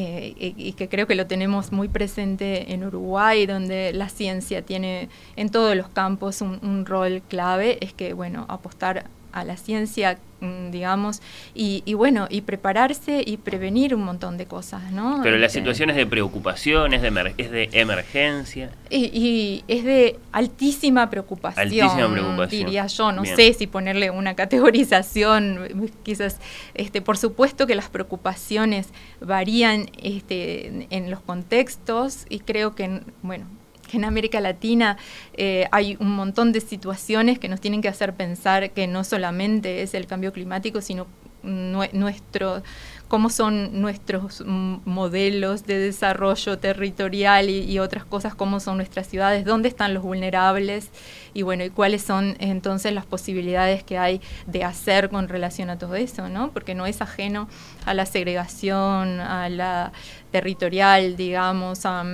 eh, 0.00 0.54
y, 0.56 0.74
que 0.74 0.88
creo 0.88 1.08
que 1.08 1.16
lo 1.16 1.26
tenemos 1.26 1.72
muy 1.72 1.88
presente 1.88 2.72
en 2.72 2.84
Uruguay, 2.84 3.46
donde 3.46 3.92
la 3.92 4.08
ciencia 4.08 4.62
tiene 4.62 5.08
en 5.34 5.48
todos 5.48 5.74
los 5.74 5.88
campos 5.88 6.40
un, 6.40 6.60
un 6.62 6.86
rol 6.86 7.20
clave, 7.28 7.78
es 7.84 7.94
que, 7.94 8.12
bueno, 8.12 8.46
apostar 8.48 9.06
a 9.32 9.44
la 9.44 9.56
ciencia, 9.56 10.18
mm, 10.40 10.70
digamos, 10.70 11.20
y, 11.54 11.82
bueno, 11.94 12.26
y 12.30 12.42
prepararse 12.42 13.22
y 13.24 13.36
prevenir 13.36 13.94
un 13.94 14.02
montón 14.02 14.38
de 14.38 14.46
cosas, 14.46 14.90
¿no? 14.92 15.20
Pero 15.22 15.36
las 15.36 15.48
este, 15.48 15.60
situaciones 15.60 15.96
de 15.96 16.06
preocupación, 16.06 16.94
es 16.94 17.02
de, 17.02 17.34
es 17.36 17.50
de 17.50 17.68
emergencia. 17.72 18.70
Y, 18.90 19.64
es 19.68 19.84
de 19.84 20.18
altísima 20.32 21.10
preocupación, 21.10 21.66
altísima 21.66 22.10
preocupación. 22.10 22.66
diría 22.66 22.86
yo, 22.86 23.12
no 23.12 23.24
sé 23.24 23.52
si 23.52 23.66
ponerle 23.66 24.10
una 24.10 24.34
categorización, 24.34 25.90
quizás, 26.02 26.38
este, 26.74 27.02
por 27.02 27.16
supuesto 27.16 27.66
que 27.66 27.74
las 27.74 27.88
preocupaciones 27.88 28.88
varían 29.20 29.90
este, 30.02 30.86
en 30.90 31.10
los 31.10 31.20
contextos 31.20 32.26
y 32.28 32.40
creo 32.40 32.74
que, 32.74 33.02
bueno, 33.22 33.46
en 33.96 34.04
América 34.04 34.40
Latina 34.40 34.96
eh, 35.34 35.66
hay 35.72 35.96
un 36.00 36.14
montón 36.14 36.52
de 36.52 36.60
situaciones 36.60 37.38
que 37.38 37.48
nos 37.48 37.60
tienen 37.60 37.82
que 37.82 37.88
hacer 37.88 38.14
pensar 38.14 38.70
que 38.70 38.86
no 38.86 39.04
solamente 39.04 39.82
es 39.82 39.94
el 39.94 40.06
cambio 40.06 40.32
climático, 40.32 40.80
sino 40.80 41.06
nuestro 41.42 42.62
cómo 43.08 43.30
son 43.30 43.80
nuestros 43.80 44.44
modelos 44.46 45.64
de 45.64 45.78
desarrollo 45.78 46.58
territorial 46.58 47.48
y, 47.48 47.78
otras 47.78 48.04
cosas, 48.04 48.34
cómo 48.34 48.60
son 48.60 48.76
nuestras 48.76 49.06
ciudades, 49.06 49.46
dónde 49.46 49.68
están 49.68 49.94
los 49.94 50.02
vulnerables 50.02 50.90
y 51.32 51.42
bueno, 51.42 51.64
y 51.64 51.70
cuáles 51.70 52.02
son 52.02 52.36
entonces 52.38 52.92
las 52.92 53.06
posibilidades 53.06 53.82
que 53.82 53.96
hay 53.96 54.20
de 54.46 54.62
hacer 54.62 55.08
con 55.08 55.28
relación 55.28 55.70
a 55.70 55.78
todo 55.78 55.94
eso, 55.94 56.28
¿no? 56.28 56.50
Porque 56.50 56.74
no 56.74 56.84
es 56.84 57.00
ajeno 57.00 57.48
a 57.86 57.94
la 57.94 58.04
segregación, 58.04 59.20
a 59.20 59.48
la 59.48 59.92
territorial, 60.30 61.16
digamos, 61.16 61.86
a, 61.86 62.04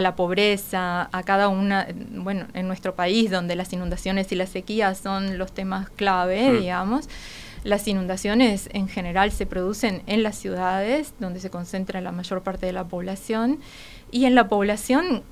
la 0.00 0.14
pobreza, 0.16 1.08
a 1.12 1.22
cada 1.22 1.48
una, 1.48 1.88
bueno, 2.10 2.46
en 2.54 2.68
nuestro 2.68 2.94
país 2.94 3.30
donde 3.30 3.56
las 3.56 3.72
inundaciones 3.72 4.30
y 4.32 4.36
las 4.36 4.50
sequías 4.50 4.98
son 4.98 5.38
los 5.38 5.52
temas 5.52 5.90
clave, 5.90 6.50
hmm. 6.50 6.58
digamos. 6.60 7.08
Las 7.64 7.86
inundaciones 7.88 8.70
en 8.72 8.88
general 8.88 9.32
se 9.32 9.46
producen 9.46 10.02
en 10.06 10.22
las 10.22 10.36
ciudades, 10.36 11.12
donde 11.18 11.40
se 11.40 11.50
concentra 11.50 12.00
la 12.00 12.12
mayor 12.12 12.42
parte 12.42 12.66
de 12.66 12.72
la 12.72 12.84
población, 12.84 13.58
y 14.10 14.24
en 14.24 14.34
la 14.34 14.48
población 14.48 15.22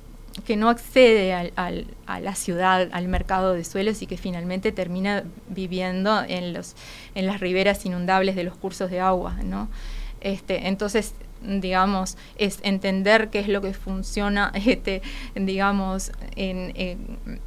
que 0.45 0.55
no 0.55 0.69
accede 0.69 1.33
al, 1.33 1.87
a 2.05 2.19
la 2.19 2.35
ciudad, 2.35 2.89
al 2.91 3.07
mercado 3.07 3.53
de 3.53 3.63
suelos 3.63 4.01
y 4.01 4.07
que 4.07 4.17
finalmente 4.17 4.71
termina 4.71 5.23
viviendo 5.47 6.23
en, 6.27 6.53
los, 6.53 6.75
en 7.15 7.25
las 7.25 7.39
riberas 7.39 7.85
inundables 7.85 8.35
de 8.35 8.43
los 8.43 8.55
cursos 8.55 8.91
de 8.91 8.99
agua. 8.99 9.37
¿no? 9.43 9.69
Este, 10.21 10.67
entonces, 10.67 11.13
digamos, 11.41 12.17
es 12.37 12.59
entender 12.63 13.29
qué 13.29 13.39
es 13.39 13.47
lo 13.47 13.61
que 13.61 13.73
funciona, 13.73 14.51
este, 14.65 15.01
digamos, 15.35 16.11
en, 16.35 16.73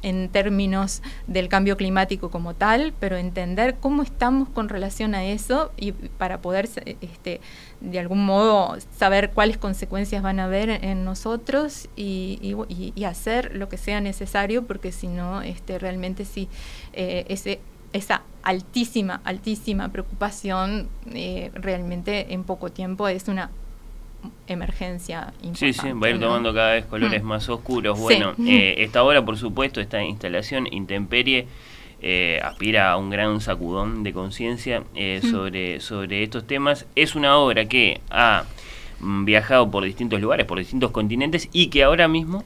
en, 0.01 0.29
términos 0.29 1.01
del 1.27 1.47
cambio 1.49 1.77
climático 1.77 2.31
como 2.31 2.53
tal, 2.53 2.93
pero 2.99 3.17
entender 3.17 3.75
cómo 3.79 4.03
estamos 4.03 4.49
con 4.49 4.69
relación 4.69 5.15
a 5.15 5.23
eso 5.25 5.71
y 5.77 5.91
para 5.91 6.41
poder, 6.41 6.69
este, 7.01 7.41
de 7.81 7.99
algún 7.99 8.25
modo, 8.25 8.77
saber 8.97 9.31
cuáles 9.31 9.57
consecuencias 9.57 10.23
van 10.23 10.39
a 10.39 10.45
haber 10.45 10.69
en 10.69 11.03
nosotros 11.03 11.89
y, 11.95 12.39
y, 12.95 13.03
hacer 13.03 13.55
lo 13.55 13.67
que 13.69 13.77
sea 13.77 13.99
necesario, 13.99 14.65
porque 14.65 14.91
si 14.91 15.07
no, 15.07 15.41
este, 15.41 15.77
realmente 15.77 16.25
sí, 16.25 16.47
eh, 16.93 17.25
ese 17.27 17.59
esa 17.93 18.23
altísima, 18.41 19.21
altísima 19.23 19.89
preocupación 19.89 20.89
eh, 21.13 21.51
realmente 21.53 22.33
en 22.33 22.43
poco 22.43 22.71
tiempo 22.71 23.07
es 23.07 23.27
una 23.27 23.51
emergencia 24.47 25.33
Sí, 25.53 25.73
sí, 25.73 25.91
va 25.91 26.07
a 26.07 26.09
ir 26.09 26.19
tomando 26.19 26.53
cada 26.53 26.73
vez 26.73 26.85
colores 26.85 27.23
mm. 27.23 27.27
más 27.27 27.49
oscuros. 27.49 27.99
Bueno, 27.99 28.33
eh, 28.45 28.75
esta 28.79 29.03
obra, 29.03 29.23
por 29.23 29.37
supuesto, 29.37 29.81
esta 29.81 30.03
instalación 30.03 30.67
Intemperie, 30.71 31.47
eh, 32.01 32.41
aspira 32.43 32.91
a 32.91 32.97
un 32.97 33.09
gran 33.09 33.39
sacudón 33.39 34.03
de 34.03 34.11
conciencia 34.11 34.83
eh, 34.95 35.21
mm. 35.23 35.31
sobre, 35.31 35.79
sobre 35.79 36.23
estos 36.23 36.45
temas. 36.45 36.85
Es 36.95 37.15
una 37.15 37.37
obra 37.37 37.65
que 37.65 38.01
ha 38.09 38.43
mm, 38.99 39.25
viajado 39.25 39.71
por 39.71 39.83
distintos 39.83 40.19
lugares, 40.19 40.45
por 40.45 40.59
distintos 40.59 40.91
continentes 40.91 41.47
y 41.53 41.67
que 41.67 41.83
ahora 41.83 42.07
mismo 42.07 42.43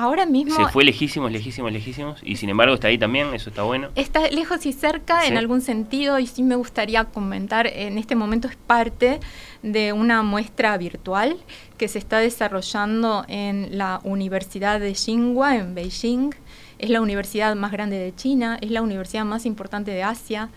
ahora 0.00 0.26
mismo... 0.26 0.54
Se 0.54 0.72
fue 0.72 0.84
lejísimos, 0.84 1.30
lejísimos, 1.30 1.72
lejísimos, 1.72 2.20
y 2.22 2.36
sin 2.36 2.48
embargo 2.48 2.74
está 2.74 2.88
ahí 2.88 2.98
también, 2.98 3.34
eso 3.34 3.50
está 3.50 3.62
bueno. 3.62 3.90
Está 3.94 4.28
lejos 4.30 4.64
y 4.66 4.72
cerca 4.72 5.26
en 5.26 5.36
algún 5.36 5.60
sentido, 5.60 6.18
y 6.18 6.26
sí 6.26 6.42
me 6.42 6.56
gustaría 6.56 7.04
comentar, 7.04 7.66
en 7.66 7.98
este 7.98 8.16
momento 8.16 8.48
es 8.48 8.56
parte 8.56 9.20
de 9.62 9.92
una 9.92 10.22
muestra 10.22 10.76
virtual 10.78 11.36
que 11.76 11.88
se 11.88 11.98
está 11.98 12.18
desarrollando 12.18 13.24
en 13.28 13.76
la 13.76 14.00
Universidad 14.02 14.80
de 14.80 14.92
Tsinghua, 14.92 15.56
en 15.56 15.74
Beijing. 15.74 16.30
Es 16.78 16.88
la 16.88 17.02
universidad 17.02 17.54
más 17.56 17.72
grande 17.72 17.98
de 17.98 18.14
China, 18.14 18.58
es 18.62 18.70
la 18.70 18.80
universidad 18.80 19.26
más 19.26 19.44
importante 19.44 19.90
de 19.90 20.02
Asia. 20.02 20.48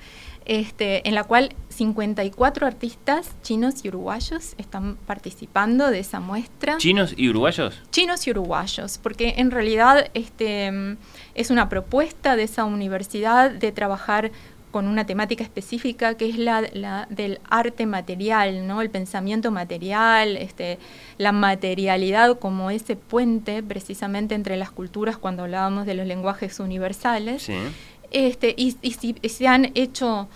Este, 0.46 1.08
en 1.08 1.16
la 1.16 1.24
cual 1.24 1.56
54 1.74 2.68
artistas 2.68 3.32
chinos 3.42 3.84
y 3.84 3.90
uruguayos 3.90 4.54
están 4.58 4.96
participando 5.06 5.90
de 5.90 6.00
esa 6.00 6.20
muestra. 6.20 6.78
¿Chinos 6.78 7.14
y 7.18 7.30
uruguayos? 7.30 7.82
Chinos 7.92 8.26
y 8.28 8.32
uruguayos, 8.32 9.00
porque 9.00 9.36
en 9.38 9.52
realidad 9.52 10.10
este, 10.14 10.98
es 11.36 11.50
una 11.50 11.70
propuesta 11.70 12.36
de 12.36 12.44
esa 12.44 12.66
universidad 12.66 13.52
de 13.52 13.72
trabajar 13.72 14.32
con 14.74 14.88
una 14.88 15.06
temática 15.06 15.44
específica 15.44 16.16
que 16.16 16.28
es 16.28 16.38
la, 16.40 16.64
del 17.10 17.40
arte 17.48 17.86
material, 17.86 18.66
¿no? 18.66 18.82
el 18.82 18.90
pensamiento 18.90 19.52
material, 19.52 20.36
este, 20.36 20.80
la 21.20 21.32
materialidad 21.32 22.40
como 22.40 22.72
ese 22.72 22.96
puente 22.96 23.62
precisamente 23.62 24.34
entre 24.34 24.58
las 24.58 24.72
culturas 24.72 25.18
cuando 25.18 25.44
hablábamos 25.44 25.86
de 25.86 25.94
los 25.94 26.08
lenguajes 26.08 26.60
universales. 26.60 27.44
Sí. 27.44 27.54
Este, 28.10 28.54
y, 28.58 28.72
se 29.30 29.48
han 29.48 29.72
hecho, 29.76 30.28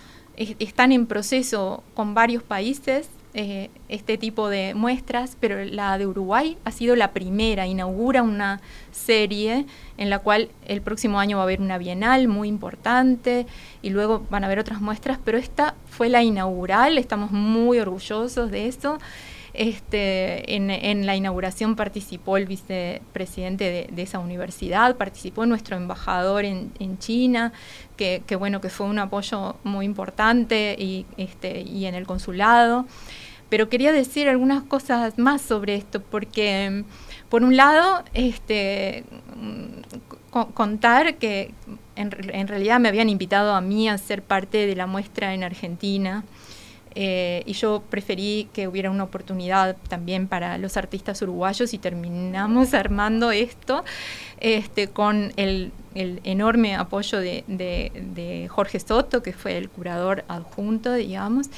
están 0.58 0.92
en 0.92 1.06
proceso 1.06 1.82
con 1.94 2.14
varios 2.14 2.42
países 2.42 3.08
eh, 3.34 3.68
este 3.90 4.16
tipo 4.16 4.48
de 4.48 4.74
muestras, 4.74 5.36
pero 5.38 5.62
la 5.64 5.98
de 5.98 6.06
Uruguay 6.06 6.56
ha 6.64 6.72
sido 6.72 6.96
la 6.96 7.12
primera, 7.12 7.66
inaugura 7.66 8.22
una 8.22 8.60
serie 8.90 9.66
en 9.98 10.08
la 10.08 10.18
cual 10.18 10.48
el 10.66 10.80
próximo 10.80 11.20
año 11.20 11.36
va 11.36 11.42
a 11.42 11.44
haber 11.44 11.60
una 11.60 11.76
bienal 11.76 12.26
muy 12.26 12.48
importante 12.48 13.46
y 13.82 13.90
luego 13.90 14.24
van 14.30 14.44
a 14.44 14.46
haber 14.46 14.58
otras 14.58 14.80
muestras, 14.80 15.18
pero 15.24 15.36
esta 15.36 15.74
fue 15.90 16.08
la 16.08 16.22
inaugural, 16.22 16.96
estamos 16.96 17.30
muy 17.30 17.78
orgullosos 17.78 18.50
de 18.50 18.66
eso. 18.66 18.98
Este, 19.58 20.54
en, 20.54 21.04
la 21.04 21.16
inauguración 21.16 21.74
participó 21.74 22.36
el 22.36 22.46
vicepresidente 22.46 23.88
de, 23.90 24.02
esa 24.02 24.20
universidad, 24.20 24.94
participó 24.94 25.46
nuestro 25.46 25.76
embajador 25.76 26.44
en, 26.44 26.98
China, 26.98 27.52
que, 27.96 28.22
bueno, 28.38 28.60
que 28.60 28.68
fue 28.68 28.86
un 28.86 29.00
apoyo 29.00 29.56
muy 29.64 29.84
importante 29.84 30.76
y, 30.78 31.06
este, 31.16 31.62
y 31.62 31.86
en 31.86 31.96
el 31.96 32.06
consulado. 32.06 32.86
Pero 33.48 33.68
quería 33.68 33.90
decir 33.90 34.28
algunas 34.28 34.62
cosas 34.62 35.18
más 35.18 35.42
sobre 35.42 35.74
esto, 35.74 36.00
porque 36.04 36.84
por 37.28 37.42
un 37.42 37.56
lado, 37.56 38.04
este, 38.14 39.02
contar 40.54 41.16
que 41.16 41.52
en, 41.96 42.14
en 42.32 42.46
realidad 42.46 42.78
me 42.78 42.90
habían 42.90 43.08
invitado 43.08 43.56
a 43.56 43.60
mí 43.60 43.88
a 43.88 43.98
ser 43.98 44.22
parte 44.22 44.68
de 44.68 44.76
la 44.76 44.86
muestra 44.86 45.34
en 45.34 45.42
Argentina 45.42 46.22
eh, 46.94 47.42
y 47.46 47.52
yo 47.52 47.82
preferí 47.88 48.48
que 48.52 48.68
hubiera 48.68 48.90
una 48.90 49.04
oportunidad 49.04 49.76
también 49.88 50.28
para 50.28 50.58
los 50.58 50.76
artistas 50.76 51.20
uruguayos 51.22 51.74
y 51.74 51.78
terminamos 51.78 52.74
armando 52.74 53.30
esto 53.30 53.84
este, 54.40 54.88
con 54.88 55.32
el, 55.36 55.72
enorme 55.94 56.76
apoyo 56.76 57.18
de, 57.18 58.48
Jorge 58.50 58.78
Soto, 58.78 59.22
que 59.22 59.32
fue 59.32 59.56
el 59.56 59.68
curador 59.68 60.24
adjunto, 60.28 60.94
digamos, 60.94 61.48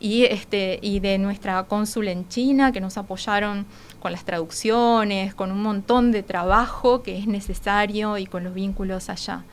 y, 0.00 0.24
este, 0.24 0.80
y 0.82 0.98
de 0.98 1.18
nuestra 1.18 1.62
cónsul 1.64 2.08
en 2.08 2.28
China, 2.28 2.72
que 2.72 2.80
nos 2.80 2.98
apoyaron 2.98 3.66
con 4.00 4.10
las 4.10 4.24
traducciones, 4.24 5.34
con 5.34 5.52
un 5.52 5.62
montón 5.62 6.10
de 6.10 6.22
trabajo 6.22 7.02
que 7.02 7.18
es 7.18 7.26
necesario 7.26 8.18
y 8.18 8.26
con 8.26 8.42
los 8.42 8.52
vínculos 8.52 9.08
allá. 9.08 9.44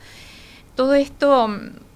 Todo 0.74 0.94
esto 0.94 1.48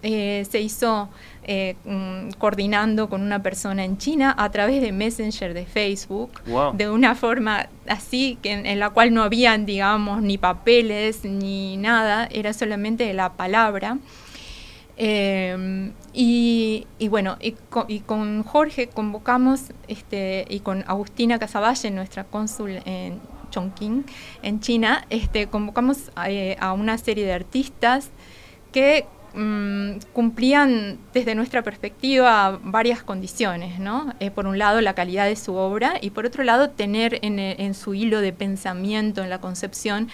eh, 0.03 0.47
se 0.49 0.61
hizo 0.61 1.09
eh, 1.49 1.77
mm, 1.85 2.31
coordinando 2.39 3.09
con 3.09 3.23
una 3.23 3.41
persona 3.41 3.85
en 3.85 3.99
China 3.99 4.35
a 4.37 4.51
través 4.51 4.83
de 4.83 4.91
Messenger 4.91 5.55
de 5.55 5.65
Facebook, 5.65 6.43
de 6.75 6.91
una 6.91 7.15
forma 7.15 7.69
así 7.87 8.37
que 8.43 8.51
en, 8.51 8.81
la 8.81 8.91
cual 8.91 9.15
no 9.15 9.23
habían, 9.23 9.65
digamos, 9.65 10.23
ni 10.23 10.39
papeles 10.39 11.25
ni 11.25 11.77
nada, 11.77 12.29
era 12.33 12.53
solamente 12.53 13.13
la 13.15 13.35
palabra. 13.35 13.99
Eh, 14.97 15.93
y, 16.13 16.85
bueno, 17.09 17.37
y 17.41 18.01
con, 18.01 18.43
Jorge 18.43 18.89
convocamos, 18.89 19.67
este, 19.87 20.47
y 20.49 20.59
con 20.59 20.83
Agustina 20.89 21.39
Casavalle, 21.39 21.93
nuestra 21.93 22.25
cónsul 22.25 22.81
en 22.85 23.21
Chongqing, 23.51 24.05
en 24.43 24.59
China, 24.59 25.07
este, 25.11 25.47
convocamos 25.47 26.11
a 26.17 26.73
una 26.73 26.99
serie 26.99 27.25
de 27.25 27.35
artistas 27.35 28.11
que 28.73 29.07
Mm, 29.39 29.99
cumplían 30.15 30.99
desde 31.13 31.35
nuestra 31.35 31.61
perspectiva 31.61 32.59
varias 32.63 33.03
condiciones, 33.03 33.79
¿no? 33.79 34.15
Eh, 34.19 34.31
por 34.31 34.47
un 34.47 34.59
lado 34.59 34.81
la 34.81 34.95
calidad 34.95 35.27
de 35.27 35.37
su 35.37 35.55
obra 35.57 35.99
y 36.01 36.09
por 36.09 36.25
otro 36.25 36.43
lado 36.43 36.71
tener 36.71 37.19
en, 37.21 37.75
su 37.75 37.93
hilo 37.93 38.23
de 38.23 38.33
pensamiento, 38.33 39.23
en 39.23 39.29
la 39.29 39.39
concepción, 39.39 40.09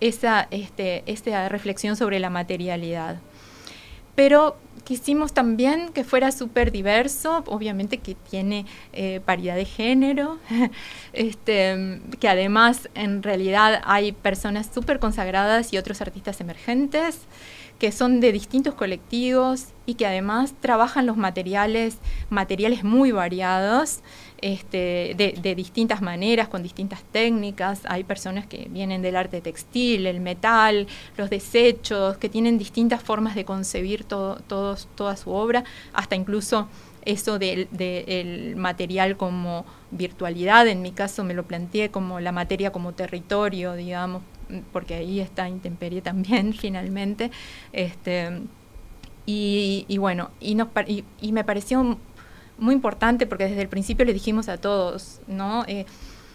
esa, 0.00 0.48
este, 0.50 1.04
esta 1.06 1.48
reflexión 1.48 1.94
sobre 1.94 2.18
la 2.18 2.30
materialidad. 2.30 3.20
Pero 4.16 4.56
quisimos 4.82 5.32
también 5.32 5.90
que 5.90 6.02
fuera 6.02 6.32
súper 6.32 6.72
diverso, 6.72 7.44
obviamente 7.46 7.98
que 7.98 8.16
tiene 8.16 8.66
eh, 8.92 9.20
paridad 9.24 9.54
de 9.54 9.66
género, 9.66 10.40
este, 11.12 12.00
que 12.18 12.28
además 12.28 12.88
en 12.96 13.22
realidad 13.22 13.82
hay 13.84 14.10
personas 14.10 14.68
súper 14.74 14.98
consagradas 14.98 15.72
y 15.72 15.78
otros 15.78 16.00
artistas 16.00 16.40
emergentes 16.40 17.20
que 17.78 17.92
son 17.92 18.20
de 18.20 18.32
distintos 18.32 18.74
colectivos 18.74 19.68
y 19.86 19.94
que 19.94 20.06
además 20.06 20.54
trabajan 20.60 21.06
los 21.06 21.16
materiales, 21.16 21.98
materiales 22.30 22.84
muy 22.84 23.12
variados, 23.12 24.00
este, 24.40 25.14
de, 25.16 25.54
distintas 25.54 26.00
maneras, 26.02 26.48
con 26.48 26.62
distintas 26.62 27.02
técnicas. 27.04 27.82
Hay 27.86 28.04
personas 28.04 28.46
que 28.46 28.68
vienen 28.70 29.02
del 29.02 29.16
arte 29.16 29.40
textil, 29.40 30.06
el 30.06 30.20
metal, 30.20 30.86
los 31.16 31.30
desechos, 31.30 32.16
que 32.18 32.28
tienen 32.28 32.58
distintas 32.58 33.02
formas 33.02 33.34
de 33.34 33.44
concebir 33.44 34.04
todo, 34.04 34.36
toda 34.46 35.16
su 35.16 35.30
obra, 35.30 35.64
hasta 35.92 36.14
incluso 36.14 36.68
eso 37.04 37.38
del 37.38 38.54
material 38.56 39.16
como 39.16 39.66
virtualidad, 39.90 40.66
en 40.68 40.82
mi 40.82 40.92
caso 40.92 41.22
me 41.24 41.34
lo 41.34 41.44
planteé 41.44 41.90
como 41.90 42.20
la 42.20 42.32
materia 42.32 42.72
como 42.72 42.92
territorio, 42.92 43.74
digamos, 43.74 44.22
porque 44.72 44.94
ahí 44.94 45.20
está 45.20 45.48
intemperie 45.48 46.02
también 46.02 46.52
finalmente. 46.58 47.30
Este, 47.72 48.40
y, 49.26 49.96
bueno, 49.98 50.30
y, 50.40 50.54
nos, 50.54 50.68
y, 50.86 51.32
me 51.32 51.44
pareció 51.44 51.98
muy 52.58 52.74
importante 52.74 53.26
porque 53.26 53.44
desde 53.44 53.62
el 53.62 53.68
principio 53.68 54.04
le 54.04 54.12
dijimos 54.12 54.48
a 54.48 54.58
todos, 54.58 55.20
¿no? 55.26 55.64
Eh, 55.66 55.86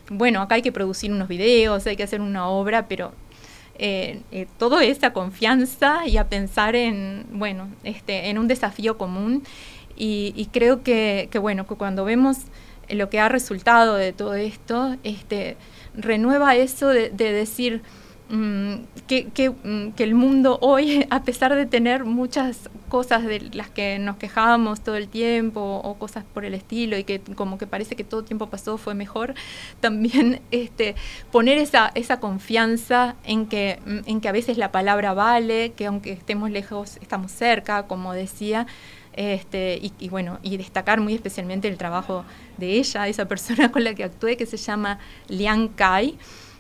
bueno, 0.10 0.42
acá 0.42 0.56
hay 0.56 0.62
que 0.62 0.72
producir 0.72 1.12
unos 1.12 1.28
videos, 1.28 1.86
hay 1.86 1.96
que 1.96 2.04
hacer 2.04 2.20
una 2.20 2.48
obra, 2.48 2.88
pero 2.88 3.14
eh, 3.82 4.22
eh, 4.32 4.48
todo 4.58 4.80
esa 4.80 5.14
confianza 5.14 6.08
y 6.08 6.18
a 6.18 6.28
pensar 6.28 6.76
en, 6.76 7.26
bueno, 7.32 7.70
este, 7.84 8.30
en 8.30 8.38
un 8.38 8.48
desafío 8.48 8.98
común. 8.98 9.44
Y, 10.02 10.48
creo 10.54 10.82
que, 10.82 11.28
que, 11.30 11.40
bueno, 11.40 11.68
que 11.68 11.76
cuando 11.76 12.06
vemos 12.06 12.38
lo 12.90 13.10
que 13.10 13.20
ha 13.20 13.28
resultado 13.28 13.96
de 13.96 14.14
todo 14.14 14.34
esto, 14.36 14.96
este, 15.04 15.58
renueva 15.96 16.56
eso 16.56 16.88
de 16.90 17.10
decir, 17.10 17.82
Mm, 18.32 18.84
que, 19.08 19.50
mm, 19.50 19.94
que, 19.94 20.04
el 20.04 20.14
mundo 20.14 20.60
hoy, 20.62 21.08
a 21.10 21.24
pesar 21.24 21.56
de 21.56 21.66
tener 21.66 22.06
muchas 22.06 22.70
cosas 22.88 23.24
de 23.26 23.40
las 23.54 23.72
que 23.72 23.98
nos 23.98 24.18
quejábamos 24.18 24.82
todo 24.82 24.98
el 24.98 25.08
tiempo 25.08 25.82
o 25.84 25.96
cosas 25.96 26.24
por 26.32 26.46
el 26.46 26.54
estilo 26.54 26.96
y 26.96 27.04
que 27.04 27.22
como 27.22 27.58
que 27.58 27.66
parece 27.66 27.96
que 27.96 28.04
todo 28.04 28.24
tiempo 28.24 28.48
pasó 28.48 28.78
fue 28.78 28.94
mejor, 28.94 29.34
también 29.80 30.42
este, 30.52 30.96
poner 31.32 31.58
esa, 31.58 31.92
esa 31.96 32.20
confianza 32.20 33.16
en 33.24 33.48
que, 33.48 33.80
mm, 33.84 34.00
en 34.06 34.22
que 34.22 34.30
a 34.30 34.32
veces 34.32 34.60
la 34.60 34.72
palabra 34.72 35.14
vale, 35.16 35.72
que 35.72 35.88
aunque 35.88 36.12
estemos 36.12 36.52
lejos, 36.52 36.98
estamos 37.02 37.32
cerca, 37.32 37.88
como 37.88 38.14
decía. 38.14 38.68
Este, 39.14 39.80
y, 39.82 39.92
y, 40.00 40.10
bueno, 40.10 40.40
y 40.44 40.58
destacar 40.58 41.02
muy 41.02 41.14
especialmente 41.14 41.68
el 41.68 41.78
trabajo 41.78 42.24
de 42.58 42.74
ella, 42.74 43.08
esa 43.08 43.28
persona 43.28 43.72
con 43.74 43.84
la 43.84 43.94
que 43.94 44.04
actué, 44.04 44.38
que 44.38 44.46
se 44.46 44.58
llama 44.58 45.00
Liang 45.28 45.70
Kai, 45.70 46.18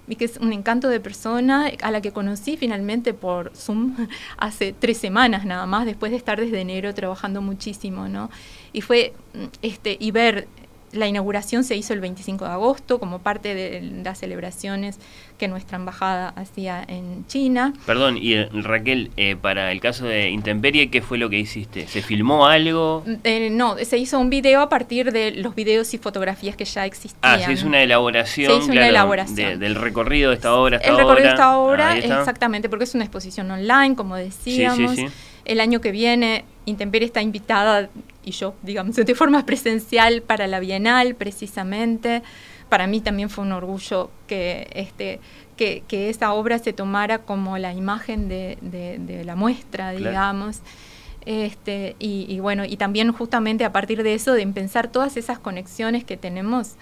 y 0.09 0.15
que 0.15 0.25
es 0.25 0.37
un 0.37 0.51
encanto 0.51 0.89
de 0.89 0.99
persona 0.99 1.71
a 1.81 1.91
la 1.91 2.01
que 2.01 2.11
conocí 2.11 2.57
finalmente 2.57 3.13
por 3.13 3.51
Zoom 3.55 3.95
hace 4.37 4.73
tres 4.73 4.97
semanas 4.97 5.45
nada 5.45 5.67
más, 5.67 5.85
después 5.85 6.11
de 6.11 6.17
estar 6.17 6.39
desde 6.39 6.59
enero 6.59 6.93
trabajando 6.93 7.41
muchísimo, 7.41 8.09
¿no? 8.09 8.29
Y 8.73 8.81
fue, 8.81 9.13
mm, 9.33 9.45
este, 9.61 9.97
y 9.99 10.11
ver 10.11 10.47
la 10.91 11.07
inauguración 11.07 11.63
se 11.63 11.75
hizo 11.75 11.93
el 11.93 11.99
25 11.99 12.45
de 12.45 12.51
agosto 12.51 12.99
como 12.99 13.19
parte 13.19 13.53
de 13.53 13.81
las 14.03 14.19
celebraciones 14.19 14.99
que 15.37 15.47
nuestra 15.47 15.77
embajada 15.77 16.29
hacía 16.35 16.83
en 16.87 17.25
China. 17.27 17.73
Perdón, 17.85 18.17
y 18.17 18.33
eh, 18.33 18.49
Raquel, 18.51 19.11
eh, 19.17 19.35
para 19.35 19.71
el 19.71 19.79
caso 19.79 20.05
de 20.05 20.29
Intemperie, 20.29 20.89
¿qué 20.89 21.01
fue 21.01 21.17
lo 21.17 21.29
que 21.29 21.39
hiciste? 21.39 21.87
¿Se 21.87 22.01
filmó 22.01 22.45
algo? 22.45 23.03
Mm, 23.05 23.13
eh, 23.23 23.49
no, 23.49 23.77
se 23.77 23.97
hizo 23.97 24.19
un 24.19 24.29
video 24.29 24.61
a 24.61 24.69
partir 24.69 25.11
de 25.11 25.31
los 25.31 25.55
videos 25.55 25.93
y 25.93 25.97
fotografías 25.97 26.55
que 26.55 26.65
ya 26.65 26.85
existían. 26.85 27.19
Ah, 27.21 27.39
se 27.39 27.53
hizo 27.53 27.67
una 27.67 27.81
elaboración, 27.81 28.63
una 28.63 28.87
elaboración. 28.87 29.59
del 29.59 29.75
recorrido 29.75 30.29
de 30.29 30.35
esta 30.35 30.53
obra. 30.55 30.77
el 30.77 30.97
recorrido 30.97 31.27
de 31.27 31.33
esta 31.33 31.57
obra, 31.57 31.97
exactamente, 31.97 32.69
porque 32.69 32.83
es 32.83 32.95
una 32.95 33.05
exposición 33.05 33.49
online, 33.49 33.95
como 33.95 34.15
decíamos. 34.15 34.95
Sí, 34.95 35.07
sí, 35.07 35.13
el 35.45 35.59
año 35.61 35.81
que 35.81 35.91
viene, 35.91 36.45
Intemperie 36.69 37.05
está 37.05 37.21
invitada 37.21 37.89
y 38.23 38.31
yo, 38.31 38.53
digamos, 38.61 38.95
de 38.95 39.15
forma 39.15 39.45
presencial 39.45 40.21
para 40.21 40.47
la 40.47 40.59
Bienal, 40.59 41.15
precisamente. 41.15 42.21
Para 42.69 42.87
mí 42.87 43.01
también 43.01 43.29
fue 43.29 43.43
un 43.43 43.51
orgullo 43.51 44.11
que, 44.27 44.69
este, 44.73 45.19
que, 45.57 45.83
que 45.87 46.09
esta 46.09 46.33
obra 46.33 46.59
se 46.59 46.71
tomara 46.71 47.19
como 47.19 47.57
la 47.57 47.73
imagen 47.73 48.29
de, 48.29 48.57
de, 48.61 49.23
la 49.25 49.35
muestra, 49.35 49.91
digamos. 49.91 50.59
Este, 51.25 51.95
y, 51.99 52.25
y, 52.29 52.39
bueno, 52.39 52.63
y 52.65 52.77
también 52.77 53.11
justamente 53.11 53.65
a 53.65 53.71
partir 53.71 54.03
de 54.03 54.13
eso, 54.13 54.33
de 54.33 54.47
pensar 54.47 54.87
todas 54.87 55.17
esas 55.17 55.37
conexiones 55.39 56.03
que 56.03 56.15
tenemos 56.15 56.75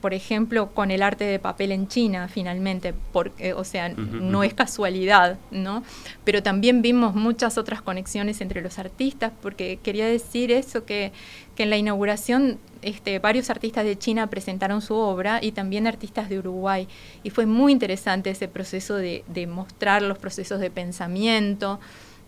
por 0.00 0.14
ejemplo, 0.14 0.70
con 0.72 0.90
el 0.90 1.02
arte 1.02 1.24
de 1.24 1.38
papel 1.38 1.72
en 1.72 1.88
China, 1.88 2.28
finalmente, 2.28 2.94
porque, 3.12 3.52
o 3.54 3.64
sea, 3.64 3.88
no 3.88 4.42
es 4.42 4.54
casualidad, 4.54 5.38
¿no? 5.50 5.82
Pero 6.24 6.42
también 6.42 6.82
vimos 6.82 7.14
muchas 7.14 7.58
otras 7.58 7.82
conexiones 7.82 8.40
entre 8.40 8.62
los 8.62 8.78
artistas, 8.78 9.32
porque 9.42 9.78
quería 9.82 10.06
decir 10.06 10.52
eso, 10.52 10.84
que, 10.84 11.12
que 11.54 11.64
en 11.64 11.70
la 11.70 11.76
inauguración 11.76 12.58
este, 12.82 13.18
varios 13.18 13.50
artistas 13.50 13.84
de 13.84 13.98
China 13.98 14.28
presentaron 14.28 14.80
su 14.80 14.94
obra 14.94 15.40
y 15.42 15.52
también 15.52 15.86
artistas 15.86 16.28
de 16.28 16.38
Uruguay. 16.38 16.88
Y 17.22 17.30
fue 17.30 17.46
muy 17.46 17.72
interesante 17.72 18.30
ese 18.30 18.48
proceso 18.48 18.96
de, 18.96 19.24
de 19.28 19.46
mostrar 19.46 20.02
los 20.02 20.18
procesos 20.18 20.60
de 20.60 20.70
pensamiento, 20.70 21.80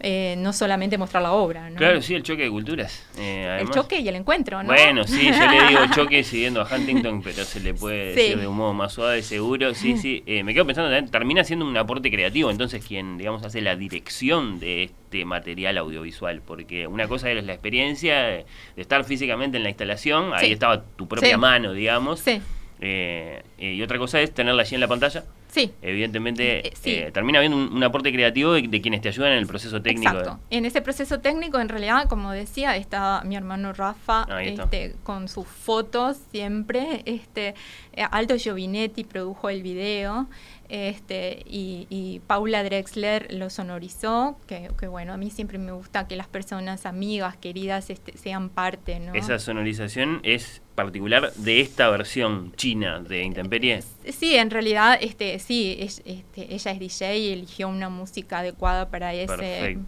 eh, 0.05 0.35
no 0.37 0.53
solamente 0.53 0.99
mostrar 0.99 1.23
la 1.23 1.33
obra. 1.33 1.71
¿no? 1.71 1.77
Claro, 1.77 2.03
sí, 2.03 2.15
el 2.15 2.25
choque 2.25 2.43
de 2.43 2.51
culturas. 2.51 3.07
Eh, 3.19 3.59
el 3.61 3.71
choque 3.71 4.01
y 4.01 4.09
el 4.09 4.17
encuentro, 4.17 4.61
¿no? 4.61 4.69
Bueno, 4.69 5.05
sí, 5.05 5.31
yo 5.31 5.47
le 5.49 5.69
digo 5.69 5.81
choque 5.95 6.25
siguiendo 6.25 6.61
a 6.61 6.67
Huntington, 6.67 7.23
pero 7.23 7.45
se 7.45 7.61
le 7.61 7.73
puede 7.73 8.15
decir 8.15 8.39
de 8.39 8.49
un 8.49 8.57
modo 8.57 8.75
más 8.75 8.93
suave, 8.93 9.23
seguro. 9.23 9.75
Sí, 9.75 9.97
sí. 9.97 10.25
Eh, 10.27 10.43
me 10.43 10.55
quedo 10.55 10.67
pensando, 10.67 10.91
termina 11.09 11.45
siendo 11.45 11.65
un 11.65 11.77
aporte 11.77 12.11
creativo, 12.11 12.51
entonces 12.51 12.85
quien, 12.85 13.17
digamos, 13.17 13.45
hace 13.45 13.61
la 13.61 13.77
dirección 13.77 14.59
de 14.59 14.85
este 14.85 15.25
material 15.25 15.79
audiovisual, 15.79 16.43
porque 16.45 16.89
una 16.89 17.07
cosa 17.07 17.31
es 17.31 17.45
la 17.45 17.53
experiencia 17.53 18.23
de 18.23 18.45
estar 18.77 19.05
físicamente 19.05 19.57
en 19.57 19.63
la 19.63 19.69
instalación, 19.69 20.33
ahí 20.35 20.51
estaba 20.51 20.83
tu 20.83 21.07
propia 21.07 21.39
mano, 21.39 21.73
digamos. 21.73 22.19
Sí. 22.19 22.43
Y 22.83 23.83
otra 23.83 23.99
cosa 23.99 24.21
es 24.21 24.33
tenerla 24.33 24.63
allí 24.63 24.75
en 24.75 24.81
la 24.81 24.89
pantalla 24.89 25.25
Sí. 25.53 25.71
Evidentemente, 25.83 26.67
eh, 26.67 26.73
eh, 26.85 27.11
termina 27.13 27.39
habiendo 27.39 27.59
un, 27.59 27.85
aporte 27.85 28.11
creativo 28.11 28.55
de, 28.55 28.81
quienes 28.81 29.03
te 29.03 29.09
ayudan 29.09 29.33
en 29.33 29.39
el 29.39 29.47
proceso 29.47 29.83
técnico. 29.83 30.11
Exacto. 30.11 30.41
En 30.49 30.65
ese 30.65 30.81
proceso 30.81 31.21
técnico, 31.21 31.61
en 31.61 31.69
realidad, 31.69 32.09
como 32.09 32.33
decía, 32.33 32.75
está 32.79 33.23
mi 33.27 33.37
hermano 33.37 33.75
Rafa 33.75 34.27
este, 34.41 34.95
con 35.03 35.29
sus 35.29 35.47
fotos 35.47 36.17
siempre. 36.31 37.03
Este, 37.05 37.55
eh, 37.93 38.07
Aldo 38.11 38.39
Giovinetti 38.39 39.05
produjo 39.05 39.51
el 39.51 39.63
video 39.63 40.27
este, 40.73 41.43
y, 41.45 42.23
Paula 42.27 42.65
Drexler 42.65 43.31
lo 43.31 43.51
sonorizó, 43.51 44.39
que, 44.47 44.71
bueno, 44.89 45.13
a 45.13 45.19
mí 45.19 45.31
siempre 45.31 45.59
me 45.59 45.71
gusta 45.71 46.09
que 46.09 46.17
las 46.17 46.29
personas 46.29 46.87
amigas, 46.87 47.37
queridas, 47.37 47.91
este, 47.91 48.17
sean 48.17 48.49
parte, 48.49 48.99
¿no? 48.99 49.13
Esa 49.13 49.39
sonorización 49.39 50.21
es 50.23 50.63
particular 50.75 51.35
de 51.35 51.61
esta 51.61 51.91
versión 51.91 52.53
china 52.57 53.01
de 53.01 53.23
Intemperie. 53.23 53.83
Sí, 54.11 54.35
en 54.35 54.49
realidad, 54.49 54.99
este, 54.99 55.39
sí, 55.41 55.77
este, 55.79 56.55
ella 56.55 56.71
es 56.71 56.79
DJ 56.79 57.19
y 57.19 57.33
eligió 57.33 57.69
una 57.69 57.91
música 57.91 58.39
adecuada 58.39 58.89
para 58.89 59.13
ese 59.13 59.79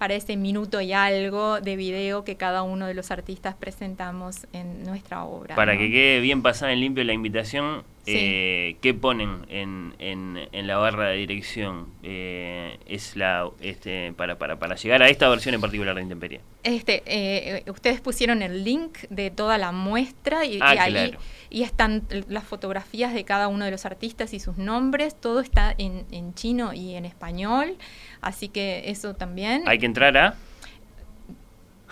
para 0.00 0.14
ese 0.14 0.34
minuto 0.38 0.80
y 0.80 0.94
algo 0.94 1.60
de 1.60 1.76
video 1.76 2.24
que 2.24 2.36
cada 2.36 2.62
uno 2.62 2.86
de 2.86 2.94
los 2.94 3.10
artistas 3.10 3.54
presentamos 3.54 4.46
en 4.54 4.82
nuestra 4.84 5.24
obra. 5.24 5.54
Para 5.56 5.76
que 5.76 5.90
quede 5.90 6.20
bien 6.20 6.40
pasada 6.40 6.72
en 6.72 6.80
limpio 6.80 7.04
la 7.04 7.12
invitación, 7.12 7.84
eh, 8.06 8.76
¿qué 8.80 8.94
ponen 8.94 9.44
en, 9.50 9.92
en, 9.98 10.66
la 10.66 10.78
barra 10.78 11.08
de 11.08 11.18
dirección? 11.18 11.88
Eh, 12.02 12.78
es 12.86 13.14
la 13.14 13.50
este, 13.60 14.14
para, 14.14 14.38
para, 14.38 14.58
para 14.58 14.74
llegar 14.76 15.02
a 15.02 15.10
esta 15.10 15.28
versión 15.28 15.54
en 15.54 15.60
particular 15.60 15.94
de 15.94 16.00
Intemperie. 16.00 16.40
Este, 16.62 17.02
eh, 17.04 17.62
ustedes 17.70 18.00
pusieron 18.00 18.40
el 18.40 18.64
link 18.64 19.00
de 19.10 19.30
toda 19.30 19.58
la 19.58 19.70
muestra 19.70 20.46
y, 20.46 20.60
ah, 20.62 20.76
ahí 20.78 21.14
y 21.50 21.64
están 21.64 22.04
las 22.28 22.44
fotografías 22.44 23.12
de 23.12 23.24
cada 23.24 23.48
uno 23.48 23.64
de 23.64 23.72
los 23.72 23.84
artistas 23.84 24.32
y 24.32 24.40
sus 24.40 24.56
nombres, 24.56 25.14
todo 25.20 25.40
está 25.40 25.74
en, 25.76 26.06
en 26.10 26.32
chino 26.34 26.72
y 26.72 26.94
en 26.94 27.04
español, 27.04 27.76
así 28.20 28.48
que 28.48 28.90
eso 28.90 29.14
también. 29.14 29.62
Hay 29.66 29.78
que 29.78 29.86
entrar 29.86 30.16
a 30.16 30.34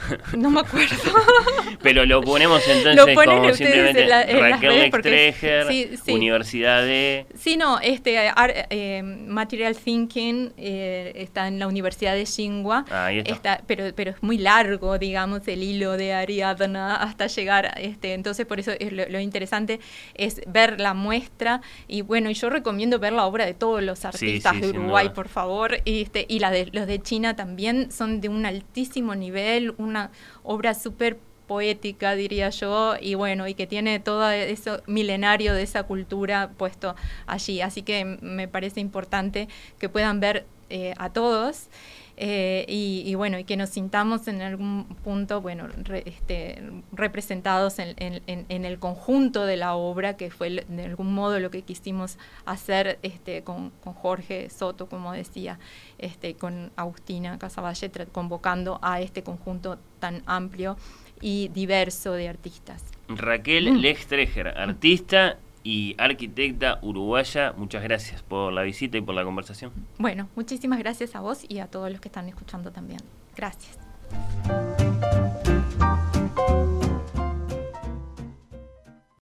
No 0.36 0.50
me 0.50 0.60
acuerdo. 0.60 0.96
Pero 1.82 2.04
lo 2.04 2.20
ponemos 2.22 2.62
entonces 2.66 3.14
como 3.14 3.54
simplemente 3.54 4.06
Raquel 4.06 4.78
Lextreger, 4.78 5.66
Universidad 6.08 6.82
de... 6.82 7.26
Sí, 7.36 7.56
no, 7.56 7.78
este, 7.80 8.30
eh, 8.70 9.02
Material 9.02 9.76
Thinking 9.76 10.52
eh, 10.56 11.12
está 11.14 11.48
en 11.48 11.58
la 11.58 11.66
Universidad 11.66 12.14
de 12.14 12.24
Tsinghua. 12.24 12.84
ahí 12.90 13.22
está. 13.24 13.62
pero, 13.66 13.92
pero 13.94 14.12
es 14.12 14.22
muy 14.22 14.38
largo, 14.38 14.98
digamos, 14.98 15.46
el 15.46 15.62
hilo 15.62 15.96
de 15.96 16.12
Ariadna 16.12 16.96
hasta 16.96 17.26
llegar. 17.26 17.74
Este, 17.78 18.14
entonces, 18.14 18.46
por 18.46 18.60
eso 18.60 18.72
lo, 18.90 19.20
interesante 19.20 19.80
es 20.14 20.40
ver 20.46 20.80
la 20.80 20.94
muestra. 20.94 21.60
Y 21.86 22.02
bueno, 22.02 22.30
yo 22.30 22.50
recomiendo 22.50 22.98
ver 22.98 23.12
la 23.12 23.26
obra 23.26 23.46
de 23.46 23.54
todos 23.54 23.82
los 23.82 24.04
artistas 24.04 24.60
de 24.60 24.68
Uruguay, 24.68 25.10
por 25.10 25.28
favor. 25.28 25.78
Y, 25.84 26.02
este, 26.02 26.26
y 26.28 26.40
la 26.40 26.50
de, 26.50 26.68
los 26.72 26.86
de 26.86 27.00
China 27.00 27.36
también 27.36 27.90
son 27.92 28.20
de 28.20 28.28
un 28.28 28.46
altísimo 28.46 29.14
nivel, 29.14 29.74
una 29.88 30.10
obra 30.42 30.74
súper 30.74 31.18
poética, 31.48 32.14
diría 32.14 32.50
yo, 32.50 32.94
y 33.00 33.14
bueno, 33.14 33.48
y 33.48 33.54
que 33.54 33.66
tiene 33.66 33.98
todo 33.98 34.30
eso 34.30 34.82
milenario 34.86 35.54
de 35.54 35.62
esa 35.62 35.82
cultura 35.82 36.50
puesto 36.56 36.94
allí. 37.26 37.60
Así 37.60 37.82
que 37.82 38.04
me 38.04 38.46
parece 38.46 38.80
importante 38.80 39.48
que 39.78 39.88
puedan 39.88 40.20
ver 40.20 40.46
eh, 40.70 40.94
a 40.98 41.10
todos. 41.10 41.68
Eh, 42.20 42.64
y, 42.66 43.14
bueno, 43.14 43.38
y 43.38 43.44
que 43.44 43.56
nos 43.56 43.68
sintamos 43.68 44.26
en 44.26 44.42
algún 44.42 44.86
punto, 45.04 45.40
bueno, 45.40 45.68
este, 46.04 46.60
representados 46.90 47.78
en, 47.78 47.94
el 48.48 48.78
conjunto 48.80 49.46
de 49.46 49.56
la 49.56 49.76
obra, 49.76 50.16
que 50.16 50.28
fue 50.32 50.50
de 50.50 50.84
algún 50.84 51.14
modo 51.14 51.38
lo 51.38 51.52
que 51.52 51.62
quisimos 51.62 52.18
hacer 52.44 52.98
este, 53.02 53.44
con, 53.44 53.70
Jorge 53.84 54.50
Soto, 54.50 54.88
como 54.88 55.12
decía, 55.12 55.60
este, 55.98 56.34
con 56.34 56.72
Agustina 56.74 57.38
Casavalle, 57.38 57.88
convocando 58.10 58.80
a 58.82 59.00
este 59.00 59.22
conjunto 59.22 59.78
tan 60.00 60.24
amplio 60.26 60.76
y 61.20 61.48
diverso 61.54 62.14
de 62.14 62.28
artistas. 62.28 62.84
Raquel 63.06 63.74
mm. 63.74 63.76
Lextreger, 63.76 64.48
artista 64.48 65.38
y 65.68 65.94
arquitecta 65.98 66.78
uruguaya. 66.80 67.52
Muchas 67.54 67.82
gracias 67.82 68.22
por 68.22 68.54
la 68.54 68.62
visita 68.62 68.96
y 68.96 69.02
por 69.02 69.14
la 69.14 69.22
conversación. 69.22 69.70
Bueno, 69.98 70.30
muchísimas 70.34 70.78
gracias 70.78 71.14
a 71.14 71.20
vos 71.20 71.44
y 71.46 71.58
a 71.58 71.66
todos 71.66 71.90
los 71.90 72.00
que 72.00 72.08
están 72.08 72.26
escuchando 72.26 72.72
también. 72.72 73.00
Gracias. 73.36 73.78